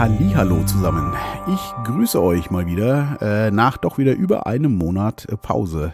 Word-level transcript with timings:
Hallo 0.00 0.62
zusammen. 0.62 1.12
Ich 1.48 1.72
grüße 1.82 2.22
euch 2.22 2.52
mal 2.52 2.66
wieder 2.66 3.18
äh, 3.20 3.50
nach 3.50 3.78
doch 3.78 3.98
wieder 3.98 4.14
über 4.14 4.46
einem 4.46 4.76
Monat 4.76 5.28
äh, 5.28 5.36
Pause. 5.36 5.92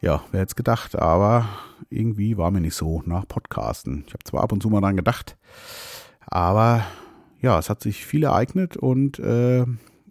Ja, 0.00 0.22
wer 0.30 0.42
hätte 0.42 0.50
es 0.50 0.54
gedacht, 0.54 0.94
aber 0.94 1.48
irgendwie 1.88 2.38
war 2.38 2.52
mir 2.52 2.60
nicht 2.60 2.76
so 2.76 3.02
nach 3.06 3.26
Podcasten. 3.26 4.04
Ich 4.06 4.12
habe 4.12 4.22
zwar 4.22 4.44
ab 4.44 4.52
und 4.52 4.62
zu 4.62 4.70
mal 4.70 4.80
dran 4.80 4.96
gedacht, 4.96 5.36
aber 6.24 6.86
ja, 7.40 7.58
es 7.58 7.68
hat 7.68 7.82
sich 7.82 8.06
viel 8.06 8.22
ereignet 8.22 8.76
und 8.76 9.18
äh, 9.18 9.62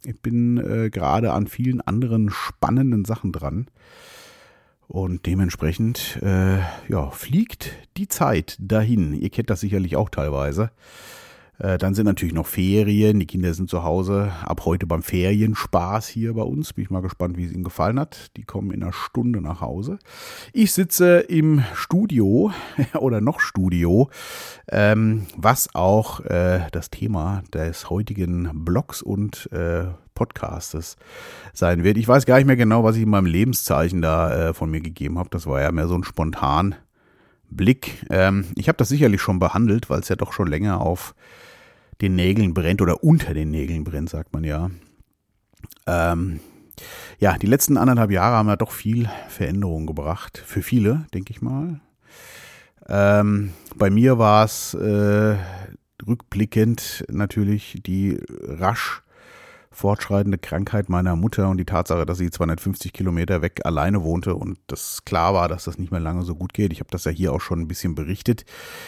ich 0.04 0.22
bin 0.22 0.58
äh, 0.58 0.90
gerade 0.90 1.32
an 1.32 1.48
vielen 1.48 1.80
anderen 1.80 2.30
spannenden 2.30 3.06
Sachen 3.06 3.32
dran. 3.32 3.68
Und 4.90 5.26
dementsprechend, 5.26 6.20
äh, 6.22 6.58
ja, 6.90 7.12
fliegt 7.12 7.72
die 7.96 8.10
Zeit 8.10 8.58
dahin. 8.60 9.14
Ihr 9.14 9.30
kennt 9.30 9.50
das 9.50 9.62
sicherlich 9.62 9.96
auch 9.96 10.10
teilweise. 10.10 10.72
Äh, 11.60 11.78
dann 11.78 11.94
sind 11.94 12.06
natürlich 12.06 12.34
noch 12.34 12.48
Ferien. 12.48 13.20
Die 13.20 13.28
Kinder 13.28 13.54
sind 13.54 13.70
zu 13.70 13.84
Hause. 13.84 14.32
Ab 14.44 14.66
heute 14.66 14.88
beim 14.88 15.04
Ferienspaß 15.04 16.08
hier 16.08 16.34
bei 16.34 16.42
uns. 16.42 16.74
Bin 16.74 16.86
ich 16.86 16.90
mal 16.90 17.02
gespannt, 17.02 17.38
wie 17.38 17.46
es 17.46 17.52
ihnen 17.52 17.66
gefallen 17.66 18.00
hat. 18.00 18.36
Die 18.38 18.44
kommen 18.44 18.72
in 18.72 18.82
einer 18.82 18.94
Stunde 18.94 19.42
nach 19.42 19.62
Hause. 19.62 20.00
Ich 20.54 20.72
sitze 20.72 21.20
im 21.20 21.64
Studio 21.74 22.52
oder 23.00 23.20
noch 23.22 23.42
Studio, 23.42 24.10
ähm, 24.70 25.26
was 25.36 25.76
auch 25.76 26.22
äh, 26.22 26.62
das 26.72 26.90
Thema 26.90 27.44
des 27.54 27.90
heutigen 27.90 28.50
Blogs 28.54 29.02
und 29.02 29.52
äh, 29.52 29.86
Podcastes 30.16 30.96
sein 31.54 31.84
wird. 31.84 31.98
Ich 31.98 32.08
weiß 32.08 32.26
gar 32.26 32.38
nicht 32.38 32.48
mehr 32.48 32.58
genau, 32.58 32.84
was 32.84 32.96
ich 32.96 33.04
in 33.04 33.10
meinem 33.10 33.26
Lebenszeichen 33.26 34.02
da 34.02 34.54
von 34.54 34.70
mir 34.70 34.82
gegeben 34.82 35.18
habe. 35.18 35.30
Das 35.30 35.46
war 35.46 35.62
ja 35.62 35.72
mehr 35.72 35.88
so 35.88 35.96
ein 35.96 36.04
spontan 36.04 36.76
Blick. 37.50 38.06
Ähm, 38.10 38.46
ich 38.56 38.68
habe 38.68 38.78
das 38.78 38.90
sicherlich 38.90 39.22
schon 39.22 39.40
behandelt, 39.40 39.90
weil 39.90 40.02
es 40.02 40.10
ja 40.10 40.18
doch 40.18 40.34
schon 40.34 40.48
länger 40.48 40.82
auf 40.82 41.16
den 42.02 42.16
Nägeln 42.16 42.54
brennt 42.54 42.82
oder 42.82 43.04
unter 43.04 43.34
den 43.34 43.52
Nägeln 43.52 43.84
brennt, 43.84 44.10
sagt 44.10 44.34
man 44.34 44.44
ja. 44.44 44.70
Ähm, 45.86 46.40
ja, 47.20 47.38
die 47.38 47.48
letzten 47.48 47.78
anderthalb 47.78 48.12
Jahre 48.12 48.38
haben 48.38 48.48
ja 48.48 48.56
doch 48.56 48.72
viel 48.72 49.10
Veränderung 49.28 49.86
gebracht. 49.86 50.42
Für 50.46 50.62
viele, 50.62 51.06
denke 51.14 51.32
ich 51.32 51.42
mal. 51.42 51.82
Ähm, 52.88 53.54
bei 53.76 53.90
mir 53.90 54.18
war 54.18 54.46
es 54.46 54.74
äh, 54.74 55.36
rückblickend 56.08 57.06
natürlich 57.10 57.78
die 57.86 58.20
rasch 58.30 59.04
fortschreitende 59.72 60.38
Krankheit 60.38 60.90
meiner 60.90 61.16
Mutter 61.16 61.50
und 61.50 61.58
die 61.58 61.66
Tatsache, 61.66 62.06
dass 62.06 62.18
sie 62.18 62.32
250 62.32 62.92
Kilometer 62.92 63.42
weg 63.42 63.62
alleine 63.66 64.04
wohnte 64.04 64.36
und 64.36 64.60
das 64.68 65.06
klar 65.06 65.34
war, 65.34 65.48
dass 65.48 65.66
das 65.66 65.78
nicht 65.78 65.92
mehr 65.92 66.00
lange 66.00 66.24
so 66.24 66.36
gut 66.36 66.54
geht. 66.54 66.74
Ich 66.74 66.80
habe 66.80 66.90
das 66.90 67.04
ja 67.06 67.12
hier 67.12 67.34
auch 67.34 67.42
schon 67.42 67.60
ein 67.60 67.68
bisschen 67.68 67.96
berichtet. 67.96 68.46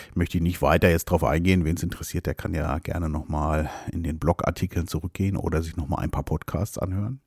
Ich 0.10 0.16
möchte 0.16 0.42
nicht 0.42 0.62
weiter 0.62 0.90
jetzt 0.90 1.06
drauf 1.06 1.24
eingehen. 1.24 1.66
Wen 1.66 1.76
es 1.76 1.84
interessiert, 1.84 2.26
der 2.26 2.36
kann 2.36 2.54
ja 2.54 2.80
gerne 2.80 3.10
nochmal 3.10 3.70
in 3.92 4.04
den 4.04 4.20
Blogartikeln 4.20 4.88
zurückgehen 4.88 5.38
oder 5.38 5.62
sich 5.62 5.78
nochmal 5.78 6.04
ein 6.04 6.12
paar 6.12 6.24
Podcasts 6.24 6.78
anhören. 6.78 7.22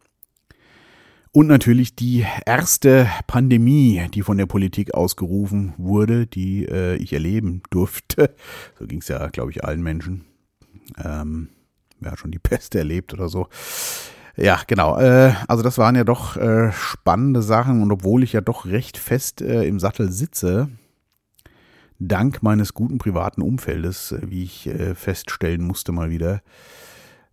Und 1.36 1.48
natürlich 1.48 1.96
die 1.96 2.24
erste 2.46 3.08
Pandemie, 3.26 4.06
die 4.14 4.22
von 4.22 4.38
der 4.38 4.46
Politik 4.46 4.94
ausgerufen 4.94 5.74
wurde, 5.78 6.28
die 6.28 6.64
äh, 6.64 6.94
ich 6.94 7.12
erleben 7.12 7.60
durfte. 7.70 8.36
So 8.78 8.86
ging 8.86 9.00
es 9.00 9.08
ja, 9.08 9.26
glaube 9.28 9.50
ich, 9.50 9.64
allen 9.64 9.82
Menschen. 9.82 10.26
Ähm, 11.02 11.48
ja, 12.00 12.16
schon 12.16 12.30
die 12.30 12.38
Pest 12.42 12.74
erlebt 12.74 13.12
oder 13.14 13.28
so. 13.28 13.48
Ja, 14.36 14.60
genau. 14.66 14.98
Äh, 14.98 15.34
also 15.46 15.62
das 15.62 15.78
waren 15.78 15.94
ja 15.94 16.04
doch 16.04 16.36
äh, 16.36 16.72
spannende 16.72 17.42
Sachen 17.42 17.82
und 17.82 17.92
obwohl 17.92 18.22
ich 18.22 18.32
ja 18.32 18.40
doch 18.40 18.66
recht 18.66 18.98
fest 18.98 19.40
äh, 19.40 19.64
im 19.64 19.78
Sattel 19.78 20.10
sitze, 20.10 20.68
dank 22.00 22.42
meines 22.42 22.74
guten 22.74 22.98
privaten 22.98 23.42
Umfeldes, 23.42 24.12
äh, 24.12 24.20
wie 24.28 24.42
ich 24.42 24.66
äh, 24.66 24.94
feststellen 24.94 25.62
musste 25.62 25.92
mal 25.92 26.10
wieder, 26.10 26.42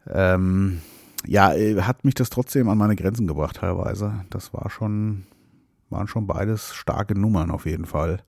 ähm, 0.08 0.82
ja, 1.26 1.54
äh, 1.54 1.82
hat 1.82 2.06
mich 2.06 2.16
das 2.16 2.30
trotzdem 2.30 2.70
an 2.70 2.78
meine 2.78 2.96
Grenzen 2.96 3.28
gebracht 3.28 3.58
teilweise. 3.58 4.26
Das 4.30 4.54
war 4.54 4.70
schon, 4.70 5.24
waren 5.90 6.08
schon 6.08 6.28
beides 6.28 6.74
starke 6.74 7.20
Nummern 7.20 7.52
auf 7.52 7.66
jeden 7.66 7.86
Fall. 7.86 8.24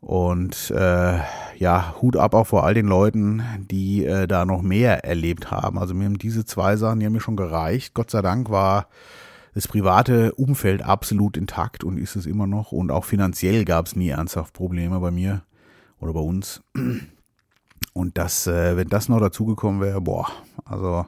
Und 0.00 0.70
äh, 0.70 1.18
ja, 1.56 1.94
Hut 2.00 2.16
ab 2.16 2.34
auch 2.34 2.46
vor 2.46 2.64
all 2.64 2.74
den 2.74 2.86
Leuten, 2.86 3.42
die 3.70 4.04
äh, 4.04 4.26
da 4.26 4.44
noch 4.44 4.62
mehr 4.62 5.04
erlebt 5.04 5.50
haben. 5.50 5.78
Also 5.78 5.94
mir 5.94 6.04
haben 6.04 6.18
diese 6.18 6.44
zwei 6.44 6.76
Sachen, 6.76 7.00
die 7.00 7.06
haben 7.06 7.12
mir 7.12 7.20
schon 7.20 7.36
gereicht. 7.36 7.94
Gott 7.94 8.10
sei 8.10 8.22
Dank 8.22 8.48
war 8.50 8.86
das 9.54 9.66
private 9.66 10.34
Umfeld 10.34 10.82
absolut 10.82 11.36
intakt 11.36 11.82
und 11.82 11.98
ist 11.98 12.14
es 12.14 12.26
immer 12.26 12.46
noch. 12.46 12.70
Und 12.70 12.92
auch 12.92 13.04
finanziell 13.04 13.64
gab 13.64 13.86
es 13.86 13.96
nie 13.96 14.10
ernsthaft 14.10 14.54
Probleme 14.54 15.00
bei 15.00 15.10
mir 15.10 15.42
oder 16.00 16.12
bei 16.12 16.20
uns. 16.20 16.62
Und 17.92 18.18
das, 18.18 18.46
äh, 18.46 18.76
wenn 18.76 18.88
das 18.88 19.08
noch 19.08 19.18
dazugekommen 19.18 19.80
wäre, 19.80 20.00
boah, 20.00 20.28
also 20.64 21.06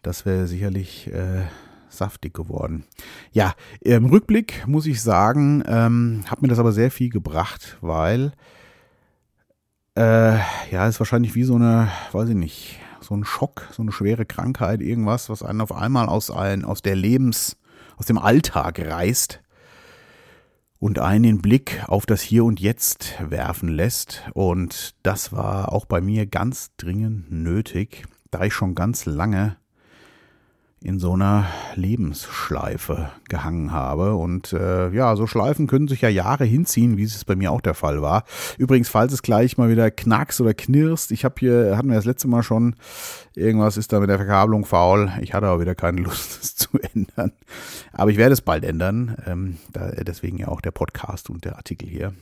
das 0.00 0.24
wäre 0.24 0.46
sicherlich 0.46 1.12
äh, 1.12 1.42
saftig 1.88 2.34
geworden. 2.34 2.84
Ja, 3.32 3.54
im 3.80 4.06
Rückblick 4.06 4.66
muss 4.66 4.86
ich 4.86 5.02
sagen, 5.02 5.62
ähm, 5.66 6.24
hat 6.26 6.42
mir 6.42 6.48
das 6.48 6.58
aber 6.58 6.72
sehr 6.72 6.90
viel 6.90 7.10
gebracht, 7.10 7.78
weil 7.80 8.32
äh, 9.96 10.38
ja, 10.70 10.86
ist 10.86 11.00
wahrscheinlich 11.00 11.34
wie 11.34 11.44
so 11.44 11.56
eine, 11.56 11.90
weiß 12.12 12.28
ich 12.28 12.36
nicht, 12.36 12.80
so 13.00 13.14
ein 13.14 13.24
Schock, 13.24 13.68
so 13.72 13.82
eine 13.82 13.92
schwere 13.92 14.26
Krankheit, 14.26 14.80
irgendwas, 14.80 15.28
was 15.28 15.42
einen 15.42 15.60
auf 15.60 15.72
einmal 15.72 16.08
aus 16.08 16.30
ein, 16.30 16.64
aus 16.64 16.82
der 16.82 16.94
Lebens, 16.94 17.56
aus 17.96 18.06
dem 18.06 18.18
Alltag 18.18 18.78
reißt 18.78 19.40
und 20.78 20.98
einen 20.98 21.24
den 21.24 21.42
Blick 21.42 21.82
auf 21.86 22.06
das 22.06 22.22
Hier 22.22 22.44
und 22.44 22.60
Jetzt 22.60 23.14
werfen 23.20 23.68
lässt. 23.68 24.22
Und 24.34 24.94
das 25.02 25.32
war 25.32 25.72
auch 25.72 25.84
bei 25.84 26.00
mir 26.00 26.26
ganz 26.26 26.70
dringend 26.76 27.32
nötig, 27.32 28.06
da 28.30 28.44
ich 28.44 28.54
schon 28.54 28.74
ganz 28.74 29.04
lange 29.06 29.56
in 30.80 31.00
so 31.00 31.14
einer 31.14 31.46
Lebensschleife 31.74 33.10
gehangen 33.28 33.72
habe. 33.72 34.14
Und 34.14 34.52
äh, 34.52 34.90
ja, 34.90 35.16
so 35.16 35.26
Schleifen 35.26 35.66
können 35.66 35.88
sich 35.88 36.02
ja 36.02 36.08
Jahre 36.08 36.44
hinziehen, 36.44 36.96
wie 36.96 37.02
es 37.02 37.24
bei 37.24 37.34
mir 37.34 37.50
auch 37.50 37.60
der 37.60 37.74
Fall 37.74 38.00
war. 38.00 38.24
Übrigens, 38.58 38.88
falls 38.88 39.12
es 39.12 39.22
gleich 39.22 39.58
mal 39.58 39.70
wieder 39.70 39.90
knackst 39.90 40.40
oder 40.40 40.54
knirst, 40.54 41.10
ich 41.10 41.24
habe 41.24 41.34
hier, 41.38 41.76
hatten 41.76 41.88
wir 41.88 41.96
das 41.96 42.04
letzte 42.04 42.28
Mal 42.28 42.44
schon, 42.44 42.76
irgendwas 43.34 43.76
ist 43.76 43.92
da 43.92 43.98
mit 43.98 44.08
der 44.08 44.18
Verkabelung 44.18 44.64
faul. 44.64 45.12
Ich 45.20 45.34
hatte 45.34 45.46
aber 45.46 45.60
wieder 45.60 45.74
keine 45.74 46.00
Lust, 46.02 46.42
es 46.42 46.54
zu 46.54 46.78
ändern. 46.94 47.32
Aber 47.92 48.10
ich 48.10 48.16
werde 48.16 48.34
es 48.34 48.40
bald 48.40 48.64
ändern. 48.64 49.16
Ähm, 49.26 49.58
da, 49.72 49.90
deswegen 49.90 50.38
ja 50.38 50.48
auch 50.48 50.60
der 50.60 50.70
Podcast 50.70 51.28
und 51.28 51.44
der 51.44 51.56
Artikel 51.56 51.88
hier. 51.88 52.14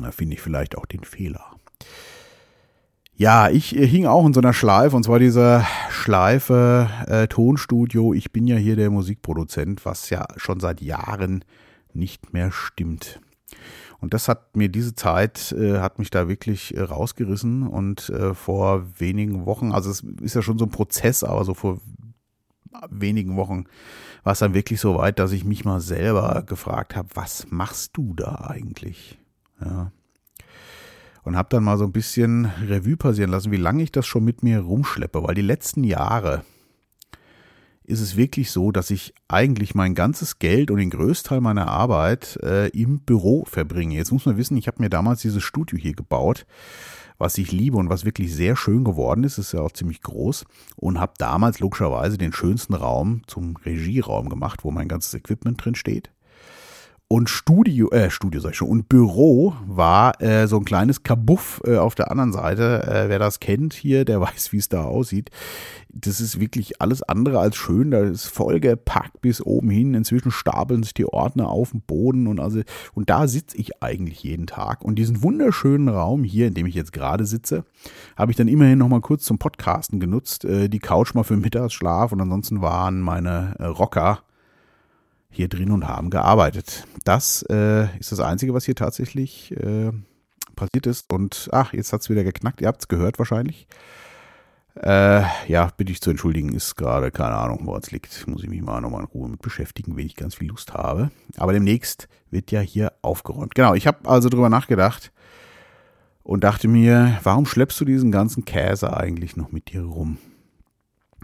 Da 0.00 0.10
finde 0.10 0.34
ich 0.34 0.42
vielleicht 0.42 0.76
auch 0.76 0.86
den 0.86 1.04
Fehler. 1.04 1.44
Ja, 3.18 3.50
ich 3.50 3.74
äh, 3.74 3.84
hing 3.84 4.06
auch 4.06 4.24
in 4.24 4.32
so 4.32 4.40
einer 4.40 4.52
Schleife, 4.52 4.94
und 4.94 5.02
zwar 5.02 5.18
dieser 5.18 5.66
Schleife 5.90 6.88
äh, 7.08 7.26
Tonstudio. 7.26 8.14
Ich 8.14 8.30
bin 8.30 8.46
ja 8.46 8.54
hier 8.54 8.76
der 8.76 8.90
Musikproduzent, 8.90 9.84
was 9.84 10.08
ja 10.08 10.24
schon 10.36 10.60
seit 10.60 10.80
Jahren 10.80 11.44
nicht 11.92 12.32
mehr 12.32 12.52
stimmt. 12.52 13.20
Und 13.98 14.14
das 14.14 14.28
hat 14.28 14.56
mir 14.56 14.68
diese 14.68 14.94
Zeit, 14.94 15.50
äh, 15.50 15.80
hat 15.80 15.98
mich 15.98 16.10
da 16.10 16.28
wirklich 16.28 16.76
äh, 16.76 16.80
rausgerissen. 16.80 17.66
Und 17.66 18.08
äh, 18.10 18.34
vor 18.34 18.86
wenigen 19.00 19.46
Wochen, 19.46 19.72
also 19.72 19.90
es 19.90 20.04
ist 20.20 20.36
ja 20.36 20.42
schon 20.42 20.58
so 20.58 20.66
ein 20.66 20.70
Prozess, 20.70 21.24
aber 21.24 21.44
so 21.44 21.54
vor 21.54 21.80
wenigen 22.88 23.34
Wochen 23.34 23.64
war 24.22 24.34
es 24.34 24.38
dann 24.38 24.54
wirklich 24.54 24.80
so 24.80 24.94
weit, 24.94 25.18
dass 25.18 25.32
ich 25.32 25.44
mich 25.44 25.64
mal 25.64 25.80
selber 25.80 26.44
gefragt 26.46 26.94
habe, 26.94 27.08
was 27.14 27.48
machst 27.50 27.96
du 27.96 28.14
da 28.14 28.46
eigentlich? 28.48 29.18
Ja 29.60 29.90
und 31.28 31.36
habe 31.36 31.50
dann 31.50 31.62
mal 31.62 31.76
so 31.76 31.84
ein 31.84 31.92
bisschen 31.92 32.46
Revue 32.66 32.96
passieren 32.96 33.30
lassen, 33.30 33.52
wie 33.52 33.58
lange 33.58 33.82
ich 33.82 33.92
das 33.92 34.06
schon 34.06 34.24
mit 34.24 34.42
mir 34.42 34.60
rumschleppe, 34.60 35.22
weil 35.22 35.34
die 35.34 35.42
letzten 35.42 35.84
Jahre 35.84 36.42
ist 37.84 38.00
es 38.00 38.16
wirklich 38.16 38.50
so, 38.50 38.72
dass 38.72 38.90
ich 38.90 39.12
eigentlich 39.28 39.74
mein 39.74 39.94
ganzes 39.94 40.38
Geld 40.38 40.70
und 40.70 40.78
den 40.78 40.88
Größteil 40.88 41.42
meiner 41.42 41.68
Arbeit 41.68 42.38
äh, 42.42 42.68
im 42.68 43.00
Büro 43.00 43.44
verbringe. 43.44 43.94
Jetzt 43.94 44.10
muss 44.10 44.24
man 44.24 44.38
wissen, 44.38 44.56
ich 44.56 44.68
habe 44.68 44.80
mir 44.80 44.88
damals 44.88 45.20
dieses 45.20 45.42
Studio 45.42 45.78
hier 45.78 45.92
gebaut, 45.92 46.46
was 47.18 47.36
ich 47.36 47.52
liebe 47.52 47.76
und 47.76 47.90
was 47.90 48.06
wirklich 48.06 48.34
sehr 48.34 48.56
schön 48.56 48.82
geworden 48.82 49.22
ist, 49.22 49.36
ist 49.36 49.52
ja 49.52 49.60
auch 49.60 49.72
ziemlich 49.72 50.00
groß 50.00 50.46
und 50.76 50.98
habe 50.98 51.12
damals 51.18 51.60
logischerweise 51.60 52.16
den 52.16 52.32
schönsten 52.32 52.72
Raum 52.72 53.20
zum 53.26 53.56
Regieraum 53.56 54.30
gemacht, 54.30 54.64
wo 54.64 54.70
mein 54.70 54.88
ganzes 54.88 55.12
Equipment 55.12 55.62
drin 55.62 55.74
steht. 55.74 56.10
Und 57.10 57.30
Studio, 57.30 57.88
äh, 57.90 58.10
Studio 58.10 58.38
sag 58.38 58.50
ich 58.50 58.58
schon, 58.58 58.68
und 58.68 58.90
Büro 58.90 59.54
war 59.66 60.20
äh, 60.20 60.46
so 60.46 60.58
ein 60.58 60.66
kleines 60.66 61.04
Kabuff 61.04 61.58
äh, 61.64 61.78
auf 61.78 61.94
der 61.94 62.10
anderen 62.10 62.32
Seite. 62.32 62.86
Äh, 62.86 63.08
wer 63.08 63.18
das 63.18 63.40
kennt 63.40 63.72
hier, 63.72 64.04
der 64.04 64.20
weiß, 64.20 64.52
wie 64.52 64.58
es 64.58 64.68
da 64.68 64.84
aussieht. 64.84 65.30
Das 65.88 66.20
ist 66.20 66.38
wirklich 66.38 66.82
alles 66.82 67.02
andere 67.02 67.38
als 67.38 67.56
schön. 67.56 67.92
Da 67.92 68.00
ist 68.00 68.26
vollgepackt 68.26 69.22
bis 69.22 69.40
oben 69.40 69.70
hin. 69.70 69.94
Inzwischen 69.94 70.30
stapeln 70.30 70.82
sich 70.82 70.92
die 70.92 71.06
Ordner 71.06 71.48
auf 71.48 71.70
dem 71.70 71.80
Boden 71.80 72.26
und 72.26 72.40
also, 72.40 72.60
und 72.92 73.08
da 73.08 73.26
sitze 73.26 73.56
ich 73.56 73.82
eigentlich 73.82 74.22
jeden 74.22 74.46
Tag. 74.46 74.84
Und 74.84 74.96
diesen 74.96 75.22
wunderschönen 75.22 75.88
Raum 75.88 76.24
hier, 76.24 76.46
in 76.46 76.52
dem 76.52 76.66
ich 76.66 76.74
jetzt 76.74 76.92
gerade 76.92 77.24
sitze, 77.24 77.64
habe 78.16 78.32
ich 78.32 78.36
dann 78.36 78.48
immerhin 78.48 78.80
noch 78.80 78.88
mal 78.88 79.00
kurz 79.00 79.24
zum 79.24 79.38
Podcasten 79.38 79.98
genutzt. 79.98 80.44
Äh, 80.44 80.68
die 80.68 80.78
Couch 80.78 81.14
mal 81.14 81.24
für 81.24 81.38
Mittagsschlaf 81.38 82.12
und 82.12 82.20
ansonsten 82.20 82.60
waren 82.60 83.00
meine 83.00 83.54
äh, 83.58 83.64
Rocker 83.64 84.20
hier 85.30 85.48
drin 85.48 85.70
und 85.70 85.86
haben 85.86 86.10
gearbeitet. 86.10 86.86
Das 87.04 87.42
äh, 87.50 87.96
ist 87.98 88.12
das 88.12 88.20
Einzige, 88.20 88.54
was 88.54 88.64
hier 88.64 88.74
tatsächlich 88.74 89.52
äh, 89.56 89.92
passiert 90.56 90.86
ist. 90.86 91.12
Und 91.12 91.48
ach, 91.52 91.72
jetzt 91.72 91.92
hat 91.92 92.00
es 92.00 92.10
wieder 92.10 92.24
geknackt. 92.24 92.60
Ihr 92.60 92.68
habt 92.68 92.82
es 92.82 92.88
gehört 92.88 93.18
wahrscheinlich. 93.18 93.66
Äh, 94.82 95.22
ja, 95.48 95.70
bitte 95.76 95.90
ich 95.90 96.00
zu 96.00 96.10
entschuldigen, 96.10 96.52
ist 96.52 96.76
gerade 96.76 97.10
keine 97.10 97.36
Ahnung, 97.36 97.60
wo 97.62 97.76
es 97.76 97.90
liegt. 97.90 98.26
Muss 98.28 98.44
ich 98.44 98.48
mich 98.48 98.62
mal 98.62 98.80
nochmal 98.80 99.00
in 99.00 99.06
Ruhe 99.06 99.28
mit 99.28 99.42
beschäftigen, 99.42 99.96
wenn 99.96 100.06
ich 100.06 100.14
ganz 100.14 100.36
viel 100.36 100.48
Lust 100.48 100.74
habe. 100.74 101.10
Aber 101.36 101.52
demnächst 101.52 102.08
wird 102.30 102.52
ja 102.52 102.60
hier 102.60 102.92
aufgeräumt. 103.02 103.54
Genau, 103.54 103.74
ich 103.74 103.86
habe 103.86 104.08
also 104.08 104.28
drüber 104.28 104.48
nachgedacht 104.48 105.12
und 106.22 106.44
dachte 106.44 106.68
mir, 106.68 107.18
warum 107.24 107.46
schleppst 107.46 107.80
du 107.80 107.84
diesen 107.84 108.12
ganzen 108.12 108.44
Käse 108.44 108.96
eigentlich 108.96 109.36
noch 109.36 109.50
mit 109.50 109.72
dir 109.72 109.82
rum? 109.82 110.18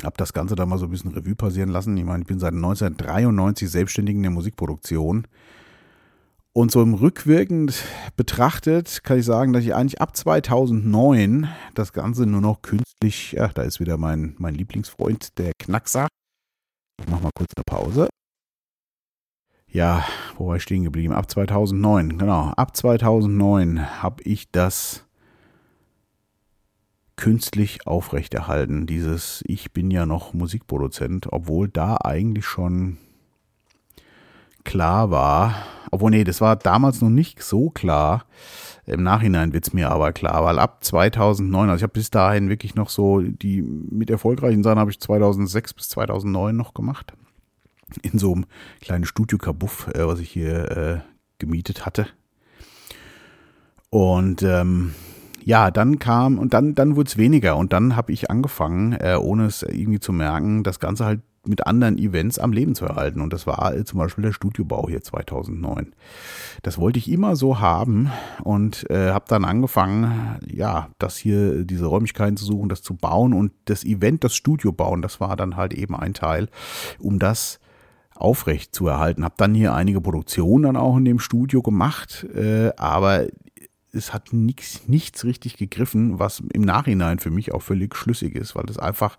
Hab 0.02 0.18
das 0.18 0.32
Ganze 0.32 0.56
da 0.56 0.66
mal 0.66 0.78
so 0.78 0.86
ein 0.86 0.90
bisschen 0.90 1.12
Revue 1.12 1.36
passieren 1.36 1.70
lassen. 1.70 1.96
Ich 1.96 2.04
meine, 2.04 2.22
ich 2.22 2.26
bin 2.26 2.40
seit 2.40 2.52
1993 2.52 3.70
selbstständig 3.70 4.16
in 4.16 4.22
der 4.22 4.32
Musikproduktion. 4.32 5.26
Und 6.52 6.70
so 6.70 6.82
im 6.82 6.94
rückwirkend 6.94 7.82
betrachtet 8.16 9.02
kann 9.02 9.18
ich 9.18 9.24
sagen, 9.24 9.52
dass 9.52 9.64
ich 9.64 9.74
eigentlich 9.74 10.00
ab 10.00 10.16
2009 10.16 11.48
das 11.74 11.92
Ganze 11.92 12.26
nur 12.26 12.40
noch 12.40 12.62
künstlich, 12.62 13.32
ja, 13.32 13.48
da 13.48 13.62
ist 13.62 13.80
wieder 13.80 13.96
mein, 13.96 14.36
mein 14.38 14.54
Lieblingsfreund, 14.54 15.36
der 15.38 15.52
Knackser. 15.58 16.06
Ich 17.00 17.08
mach 17.08 17.20
mal 17.20 17.30
kurz 17.34 17.50
eine 17.56 17.64
Pause. 17.66 18.08
Ja, 19.66 20.04
wo 20.36 20.46
war 20.46 20.56
ich 20.56 20.62
stehen 20.62 20.84
geblieben? 20.84 21.12
Ab 21.12 21.28
2009, 21.28 22.18
genau. 22.18 22.52
Ab 22.56 22.76
2009 22.76 24.00
habe 24.02 24.22
ich 24.22 24.48
das 24.52 25.04
künstlich 27.16 27.86
aufrechterhalten. 27.86 28.86
Dieses 28.86 29.42
Ich 29.46 29.72
bin 29.72 29.90
ja 29.90 30.06
noch 30.06 30.34
Musikproduzent, 30.34 31.32
obwohl 31.32 31.68
da 31.68 31.96
eigentlich 32.02 32.46
schon 32.46 32.98
klar 34.64 35.10
war, 35.10 35.54
obwohl 35.90 36.10
nee, 36.10 36.24
das 36.24 36.40
war 36.40 36.56
damals 36.56 37.00
noch 37.00 37.10
nicht 37.10 37.42
so 37.42 37.70
klar. 37.70 38.24
Im 38.86 39.02
Nachhinein 39.02 39.52
wird 39.52 39.66
es 39.66 39.72
mir 39.72 39.90
aber 39.90 40.12
klar, 40.12 40.44
weil 40.44 40.58
ab 40.58 40.82
2009, 40.82 41.68
also 41.68 41.76
ich 41.76 41.82
habe 41.82 41.92
bis 41.92 42.10
dahin 42.10 42.48
wirklich 42.48 42.74
noch 42.74 42.90
so, 42.90 43.20
die 43.20 43.62
mit 43.62 44.10
erfolgreichen 44.10 44.62
Sachen 44.62 44.78
habe 44.78 44.90
ich 44.90 45.00
2006 45.00 45.74
bis 45.74 45.88
2009 45.90 46.56
noch 46.56 46.74
gemacht. 46.74 47.12
In 48.02 48.18
so 48.18 48.32
einem 48.32 48.46
kleinen 48.80 49.04
Studio-Kabuff, 49.04 49.88
äh, 49.94 50.06
was 50.06 50.18
ich 50.18 50.30
hier 50.30 50.70
äh, 50.70 50.98
gemietet 51.38 51.86
hatte. 51.86 52.08
Und 53.90 54.42
ähm, 54.42 54.94
ja, 55.44 55.70
dann 55.70 55.98
kam 55.98 56.38
und 56.38 56.54
dann, 56.54 56.74
dann 56.74 56.96
wurde 56.96 57.08
es 57.08 57.18
weniger 57.18 57.56
und 57.56 57.72
dann 57.72 57.96
habe 57.96 58.12
ich 58.12 58.30
angefangen, 58.30 58.92
äh, 58.92 59.16
ohne 59.20 59.44
es 59.44 59.62
irgendwie 59.62 60.00
zu 60.00 60.12
merken, 60.12 60.62
das 60.62 60.80
Ganze 60.80 61.04
halt 61.04 61.20
mit 61.46 61.66
anderen 61.66 61.98
Events 61.98 62.38
am 62.38 62.52
Leben 62.52 62.74
zu 62.74 62.86
erhalten. 62.86 63.20
Und 63.20 63.34
das 63.34 63.46
war 63.46 63.74
äh, 63.74 63.84
zum 63.84 63.98
Beispiel 63.98 64.22
der 64.22 64.32
Studiobau 64.32 64.88
hier 64.88 65.02
2009. 65.02 65.94
Das 66.62 66.78
wollte 66.78 66.98
ich 66.98 67.10
immer 67.10 67.36
so 67.36 67.60
haben 67.60 68.10
und 68.42 68.88
äh, 68.88 69.10
habe 69.10 69.26
dann 69.28 69.44
angefangen, 69.44 70.38
ja, 70.46 70.88
das 70.98 71.18
hier, 71.18 71.64
diese 71.64 71.84
Räumlichkeiten 71.84 72.38
zu 72.38 72.46
suchen, 72.46 72.70
das 72.70 72.80
zu 72.80 72.94
bauen 72.94 73.34
und 73.34 73.52
das 73.66 73.84
Event, 73.84 74.24
das 74.24 74.34
Studio 74.34 74.72
bauen, 74.72 75.02
das 75.02 75.20
war 75.20 75.36
dann 75.36 75.56
halt 75.56 75.74
eben 75.74 75.94
ein 75.94 76.14
Teil, 76.14 76.48
um 76.98 77.18
das 77.18 77.60
aufrecht 78.14 78.74
zu 78.74 78.86
erhalten. 78.86 79.24
Habe 79.24 79.34
dann 79.36 79.54
hier 79.54 79.74
einige 79.74 80.00
Produktionen 80.00 80.64
dann 80.64 80.76
auch 80.76 80.96
in 80.96 81.04
dem 81.04 81.18
Studio 81.18 81.60
gemacht, 81.60 82.24
äh, 82.34 82.70
aber 82.78 83.26
es 83.94 84.12
hat 84.12 84.32
nichts, 84.32 84.88
nichts 84.88 85.24
richtig 85.24 85.56
gegriffen, 85.56 86.18
was 86.18 86.42
im 86.52 86.62
Nachhinein 86.62 87.18
für 87.18 87.30
mich 87.30 87.52
auch 87.52 87.62
völlig 87.62 87.94
schlüssig 87.94 88.34
ist, 88.34 88.54
weil 88.54 88.64
es 88.68 88.78
einfach 88.78 89.18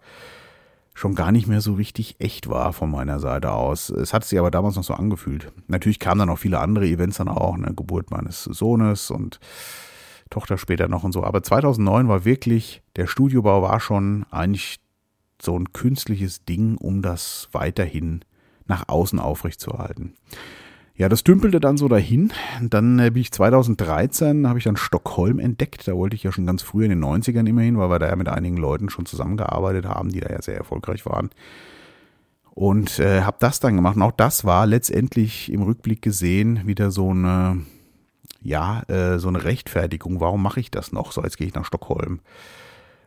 schon 0.94 1.14
gar 1.14 1.32
nicht 1.32 1.48
mehr 1.48 1.62
so 1.62 1.74
richtig 1.74 2.16
echt 2.20 2.48
war 2.48 2.72
von 2.72 2.90
meiner 2.90 3.20
Seite 3.20 3.52
aus. 3.52 3.90
Es 3.90 4.14
hat 4.14 4.24
sich 4.24 4.40
aber 4.40 4.50
damals 4.50 4.78
noch 4.78 4.84
so 4.84 4.94
angefühlt. 4.94 5.52
Natürlich 5.68 6.00
kamen 6.00 6.20
dann 6.20 6.30
auch 6.30 6.40
viele 6.40 6.60
andere 6.60 6.88
Events 6.88 7.18
dann 7.18 7.28
auch, 7.28 7.54
eine 7.54 7.74
Geburt 7.74 8.12
meines 8.12 8.44
Sohnes 8.44 9.12
und 9.12 9.40
Tochter 10.30 10.58
später 10.58 10.88
noch 10.88 11.04
und 11.04 11.12
so. 11.12 11.24
Aber 11.24 11.44
2009 11.44 12.08
war 12.08 12.26
wirklich, 12.26 12.82
der 12.96 13.08
Studiobau 13.08 13.62
war 13.62 13.80
schon 13.80 14.26
eigentlich 14.32 14.80
so 15.42 15.58
ein 15.60 15.74
künstliches 15.74 16.46
Ding, 16.46 16.78
um 16.78 17.02
das 17.02 17.50
weiterhin 17.52 18.22
nach 18.66 18.88
außen 18.88 19.20
aufrechtzuerhalten. 19.20 20.16
Ja, 20.98 21.10
das 21.10 21.26
dümpelte 21.26 21.60
dann 21.60 21.76
so 21.76 21.90
dahin. 21.90 22.32
Dann 22.62 23.00
äh, 23.00 23.12
bin 23.12 23.22
ich 23.22 23.32
2013, 23.34 24.48
habe 24.48 24.60
ich 24.60 24.64
dann 24.64 24.78
Stockholm 24.78 25.40
entdeckt. 25.40 25.88
Da 25.90 25.96
wollte 25.96 26.16
ich 26.16 26.24
ja 26.24 26.32
schon 26.32 26.46
ganz 26.46 26.62
früh 26.62 26.86
in 26.86 26.90
den 26.90 27.04
90ern 27.04 27.48
immerhin, 27.48 27.78
weil 27.78 27.90
wir 27.90 28.00
da 28.00 28.08
ja 28.08 28.16
mit 28.16 28.30
einigen 28.30 28.56
Leuten 28.56 28.90
schon 28.90 29.06
zusammengearbeitet 29.06 29.86
haben, 29.86 30.10
die 30.10 30.22
da 30.22 30.30
ja 30.30 30.42
sehr 30.42 30.56
erfolgreich 30.56 31.06
waren. 31.06 31.32
Und 32.52 33.00
äh, 33.00 33.24
habe 33.24 33.36
das 33.42 33.60
dann 33.60 33.76
gemacht. 33.76 33.98
Und 33.98 34.04
auch 34.04 34.14
das 34.14 34.46
war 34.46 34.66
letztendlich 34.66 35.52
im 35.52 35.64
Rückblick 35.64 36.02
gesehen 36.02 36.66
wieder 36.66 36.90
so 36.92 37.10
eine, 37.10 37.66
ja, 38.42 38.84
äh, 38.84 39.20
so 39.20 39.28
eine 39.28 39.44
Rechtfertigung. 39.44 40.22
Warum 40.22 40.42
mache 40.42 40.62
ich 40.62 40.72
das 40.72 40.94
noch? 40.94 41.12
So, 41.12 41.22
jetzt 41.24 41.38
gehe 41.38 41.48
ich 41.48 41.56
nach 41.56 41.66
Stockholm. 41.66 42.22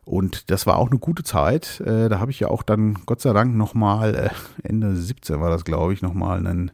Und 0.05 0.51
das 0.51 0.67
war 0.67 0.77
auch 0.77 0.91
eine 0.91 0.99
gute 0.99 1.23
Zeit. 1.23 1.81
Äh, 1.81 2.11
da 2.11 2.21
habe 2.21 2.33
ich 2.33 2.41
ja 2.41 2.49
auch 2.49 2.63
dann 2.63 2.99
Gott 3.07 3.23
sei 3.23 3.33
Dank 3.33 3.57
nochmal, 3.57 4.15
äh, 4.15 4.31
Ende 4.63 4.95
17 4.95 5.41
war 5.41 5.49
das, 5.49 5.65
glaube 5.65 5.95
ich, 5.95 6.03
nochmal 6.03 6.47
einen 6.47 6.71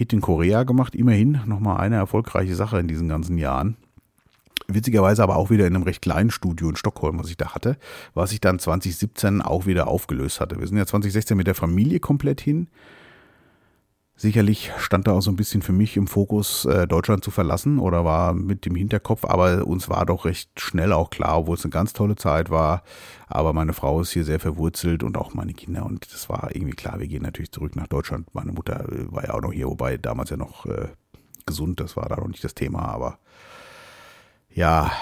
Hit 0.00 0.14
in 0.14 0.22
Korea 0.22 0.62
gemacht, 0.62 0.94
immerhin 0.94 1.42
nochmal 1.44 1.76
eine 1.76 1.96
erfolgreiche 1.96 2.54
Sache 2.54 2.78
in 2.78 2.88
diesen 2.88 3.10
ganzen 3.10 3.36
Jahren. 3.36 3.76
Witzigerweise 4.66 5.22
aber 5.22 5.36
auch 5.36 5.50
wieder 5.50 5.66
in 5.66 5.74
einem 5.74 5.84
recht 5.84 6.00
kleinen 6.00 6.30
Studio 6.30 6.70
in 6.70 6.76
Stockholm, 6.76 7.18
was 7.18 7.28
ich 7.28 7.36
da 7.36 7.54
hatte, 7.54 7.76
was 8.14 8.32
ich 8.32 8.40
dann 8.40 8.58
2017 8.58 9.42
auch 9.42 9.66
wieder 9.66 9.88
aufgelöst 9.88 10.40
hatte. 10.40 10.58
Wir 10.58 10.66
sind 10.66 10.78
ja 10.78 10.86
2016 10.86 11.36
mit 11.36 11.46
der 11.46 11.54
Familie 11.54 12.00
komplett 12.00 12.40
hin 12.40 12.68
Sicherlich 14.20 14.70
stand 14.76 15.06
da 15.06 15.12
auch 15.12 15.22
so 15.22 15.30
ein 15.30 15.36
bisschen 15.36 15.62
für 15.62 15.72
mich 15.72 15.96
im 15.96 16.06
Fokus, 16.06 16.66
äh, 16.66 16.86
Deutschland 16.86 17.24
zu 17.24 17.30
verlassen 17.30 17.78
oder 17.78 18.04
war 18.04 18.34
mit 18.34 18.66
dem 18.66 18.74
Hinterkopf, 18.74 19.24
aber 19.24 19.66
uns 19.66 19.88
war 19.88 20.04
doch 20.04 20.26
recht 20.26 20.60
schnell 20.60 20.92
auch 20.92 21.08
klar, 21.08 21.38
obwohl 21.38 21.56
es 21.56 21.64
eine 21.64 21.70
ganz 21.70 21.94
tolle 21.94 22.16
Zeit 22.16 22.50
war. 22.50 22.82
Aber 23.28 23.54
meine 23.54 23.72
Frau 23.72 23.98
ist 24.02 24.10
hier 24.10 24.24
sehr 24.24 24.38
verwurzelt 24.38 25.02
und 25.04 25.16
auch 25.16 25.32
meine 25.32 25.54
Kinder 25.54 25.86
und 25.86 26.12
das 26.12 26.28
war 26.28 26.54
irgendwie 26.54 26.74
klar, 26.74 27.00
wir 27.00 27.08
gehen 27.08 27.22
natürlich 27.22 27.50
zurück 27.50 27.76
nach 27.76 27.86
Deutschland. 27.86 28.26
Meine 28.34 28.52
Mutter 28.52 28.86
äh, 28.92 29.10
war 29.10 29.24
ja 29.24 29.32
auch 29.32 29.40
noch 29.40 29.54
hier, 29.54 29.68
wobei 29.68 29.96
damals 29.96 30.28
ja 30.28 30.36
noch 30.36 30.66
äh, 30.66 30.88
gesund, 31.46 31.80
das 31.80 31.96
war 31.96 32.06
da 32.10 32.16
noch 32.16 32.28
nicht 32.28 32.44
das 32.44 32.52
Thema, 32.52 32.80
aber 32.90 33.20
ja, 34.50 34.92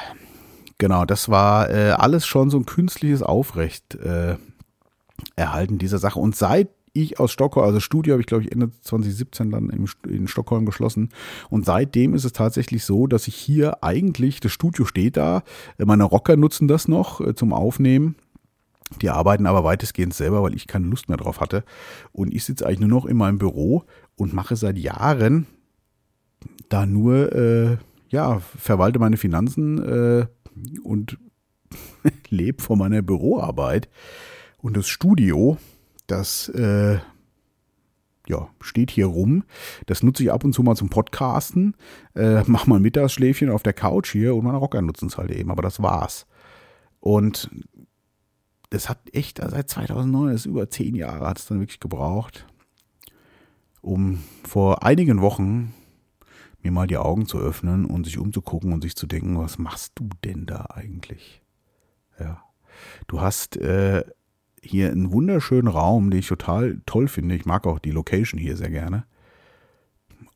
genau, 0.79 1.05
das 1.05 1.29
war 1.29 1.71
äh, 1.71 1.91
alles 1.91 2.25
schon 2.25 2.51
so 2.51 2.59
ein 2.59 2.67
künstliches 2.67 3.25
Aufrecht 3.25 3.97
äh, 3.97 4.37
erhalten 5.35 5.79
dieser 5.79 5.99
Sache. 5.99 6.21
Und 6.21 6.37
seit 6.37 6.69
ich 6.93 7.21
aus 7.21 7.33
Stockholm, 7.33 7.67
also 7.67 7.81
Studio 7.81 8.13
habe 8.13 8.21
ich 8.21 8.27
glaube 8.27 8.45
ich 8.45 8.53
Ende 8.53 8.71
2017 8.83 9.51
dann 9.51 9.89
in 10.09 10.29
Stockholm 10.29 10.67
geschlossen. 10.67 11.11
Und 11.51 11.65
seitdem 11.65 12.15
ist 12.15 12.25
es 12.25 12.33
tatsächlich 12.33 12.85
so, 12.85 13.07
dass 13.07 13.29
ich 13.29 13.35
hier 13.35 13.83
eigentlich, 13.83 14.41
das 14.41 14.53
Studio 14.53 14.85
steht 14.85 15.17
da, 15.17 15.43
meine 15.79 16.05
Rocker 16.05 16.37
nutzen 16.37 16.69
das 16.69 16.89
noch 16.89 17.21
äh, 17.21 17.35
zum 17.35 17.53
Aufnehmen. 17.53 18.17
Die 19.03 19.11
arbeiten 19.11 19.47
aber 19.47 19.65
weitestgehend 19.65 20.15
selber, 20.15 20.43
weil 20.43 20.55
ich 20.55 20.67
keine 20.67 20.87
Lust 20.87 21.09
mehr 21.09 21.19
drauf 21.19 21.41
hatte. 21.41 21.63
Und 22.13 22.33
ich 22.33 22.45
sitze 22.45 22.67
eigentlich 22.67 22.81
nur 22.81 22.89
noch 22.89 23.07
in 23.07 23.17
meinem 23.17 23.39
Büro 23.39 23.85
und 24.17 24.33
mache 24.33 24.57
seit 24.57 24.79
Jahren 24.79 25.47
da 26.69 26.87
nur, 26.87 27.33
äh, 27.33 27.77
ja, 28.09 28.41
verwalte 28.41 28.99
meine 28.99 29.17
Finanzen 29.17 29.79
äh, 29.79 30.27
und 30.83 31.19
lebe 32.29 32.63
von 32.63 32.79
meiner 32.79 33.03
Büroarbeit. 33.03 33.89
Und 34.59 34.77
das 34.77 34.89
Studio, 34.89 35.59
das 36.09 36.49
äh, 36.49 36.99
ja, 38.29 38.49
steht 38.61 38.91
hier 38.91 39.07
rum. 39.07 39.45
Das 39.87 40.03
nutze 40.03 40.23
ich 40.23 40.33
ab 40.33 40.45
und 40.45 40.53
zu 40.53 40.63
mal 40.63 40.77
zum 40.77 40.91
Podcasten. 40.91 41.75
Äh, 42.15 42.43
mach 42.47 42.67
mal 42.67 42.77
ein 42.77 42.83
Mittagsschläfchen 42.83 43.51
auf 43.51 43.63
der 43.63 43.73
Couch 43.73 44.13
hier 44.13 44.35
und 44.35 44.45
meine 44.45 44.59
Rocker 44.59 44.83
nutzen 44.83 45.09
es 45.09 45.17
halt 45.17 45.31
eben. 45.31 45.51
Aber 45.51 45.63
das 45.63 45.83
war's. 45.83 46.27
Und 47.01 47.51
das 48.71 48.89
hat 48.89 48.99
echt, 49.13 49.41
also 49.41 49.57
seit 49.57 49.71
2009, 49.71 50.33
das 50.33 50.41
ist 50.43 50.47
über 50.47 50.69
zehn 50.69 50.95
Jahre, 50.95 51.27
hat 51.27 51.39
es 51.39 51.47
dann 51.47 51.61
wirklich 51.61 51.81
gebraucht, 51.81 52.47
um 53.81 54.23
vor 54.45 54.83
einigen 54.83 55.23
Wochen 55.23 55.73
mir 56.61 56.73
mal 56.73 56.87
die 56.87 56.99
Augen 56.99 57.27
zu 57.27 57.39
öffnen 57.39 57.87
und 57.87 58.05
sich 58.05 58.19
umzugucken 58.19 58.73
und 58.73 58.83
sich 58.83 58.95
zu 58.97 59.07
denken, 59.07 59.39
was 59.39 59.59
machst 59.59 59.93
du 59.95 60.09
denn 60.25 60.45
da 60.45 60.67
eigentlich? 60.75 61.43
Ja. 62.19 62.43
Du 63.07 63.21
hast 63.21 63.57
äh, 63.57 64.05
hier 64.63 64.91
einen 64.91 65.13
wunderschönen 65.13 65.69
Raum, 65.69 66.11
den 66.11 66.21
ich 66.21 66.29
total 66.29 66.81
toll 66.87 67.09
finde. 67.09 67.35
Ich 67.35 67.47
mag 67.47 67.67
auch 67.67 67.79
die 67.79 67.91
Location 67.91 68.41
hier 68.41 68.57
sehr 68.57 68.71
gerne. 68.71 69.05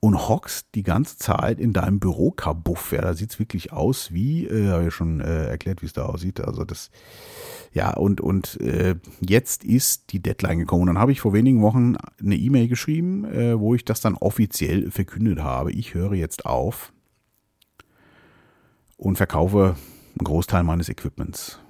Und 0.00 0.28
hockst 0.28 0.74
die 0.74 0.82
ganze 0.82 1.16
Zeit 1.16 1.60
in 1.60 1.72
deinem 1.72 2.00
Büro-Kabuff. 2.00 2.90
Ja, 2.92 3.02
da 3.02 3.14
sieht 3.14 3.30
es 3.30 3.38
wirklich 3.38 3.72
aus 3.72 4.12
wie, 4.12 4.46
äh, 4.46 4.68
habe 4.68 4.88
ich 4.88 4.94
schon 4.94 5.20
äh, 5.20 5.46
erklärt, 5.46 5.80
wie 5.80 5.86
es 5.86 5.92
da 5.92 6.06
aussieht. 6.06 6.40
Also 6.40 6.64
das, 6.64 6.90
ja, 7.72 7.94
und, 7.94 8.20
und 8.20 8.60
äh, 8.60 8.96
jetzt 9.20 9.64
ist 9.64 10.12
die 10.12 10.20
Deadline 10.20 10.58
gekommen. 10.58 10.82
Und 10.82 10.86
dann 10.88 10.98
habe 10.98 11.12
ich 11.12 11.20
vor 11.20 11.32
wenigen 11.32 11.62
Wochen 11.62 11.94
eine 12.20 12.36
E-Mail 12.36 12.66
geschrieben, 12.66 13.24
äh, 13.24 13.58
wo 13.58 13.76
ich 13.76 13.84
das 13.84 14.00
dann 14.00 14.16
offiziell 14.16 14.90
verkündet 14.90 15.38
habe. 15.38 15.70
Ich 15.70 15.94
höre 15.94 16.14
jetzt 16.14 16.46
auf 16.46 16.92
und 18.96 19.16
verkaufe 19.16 19.76
einen 20.18 20.24
Großteil 20.24 20.64
meines 20.64 20.88
Equipments. 20.88 21.60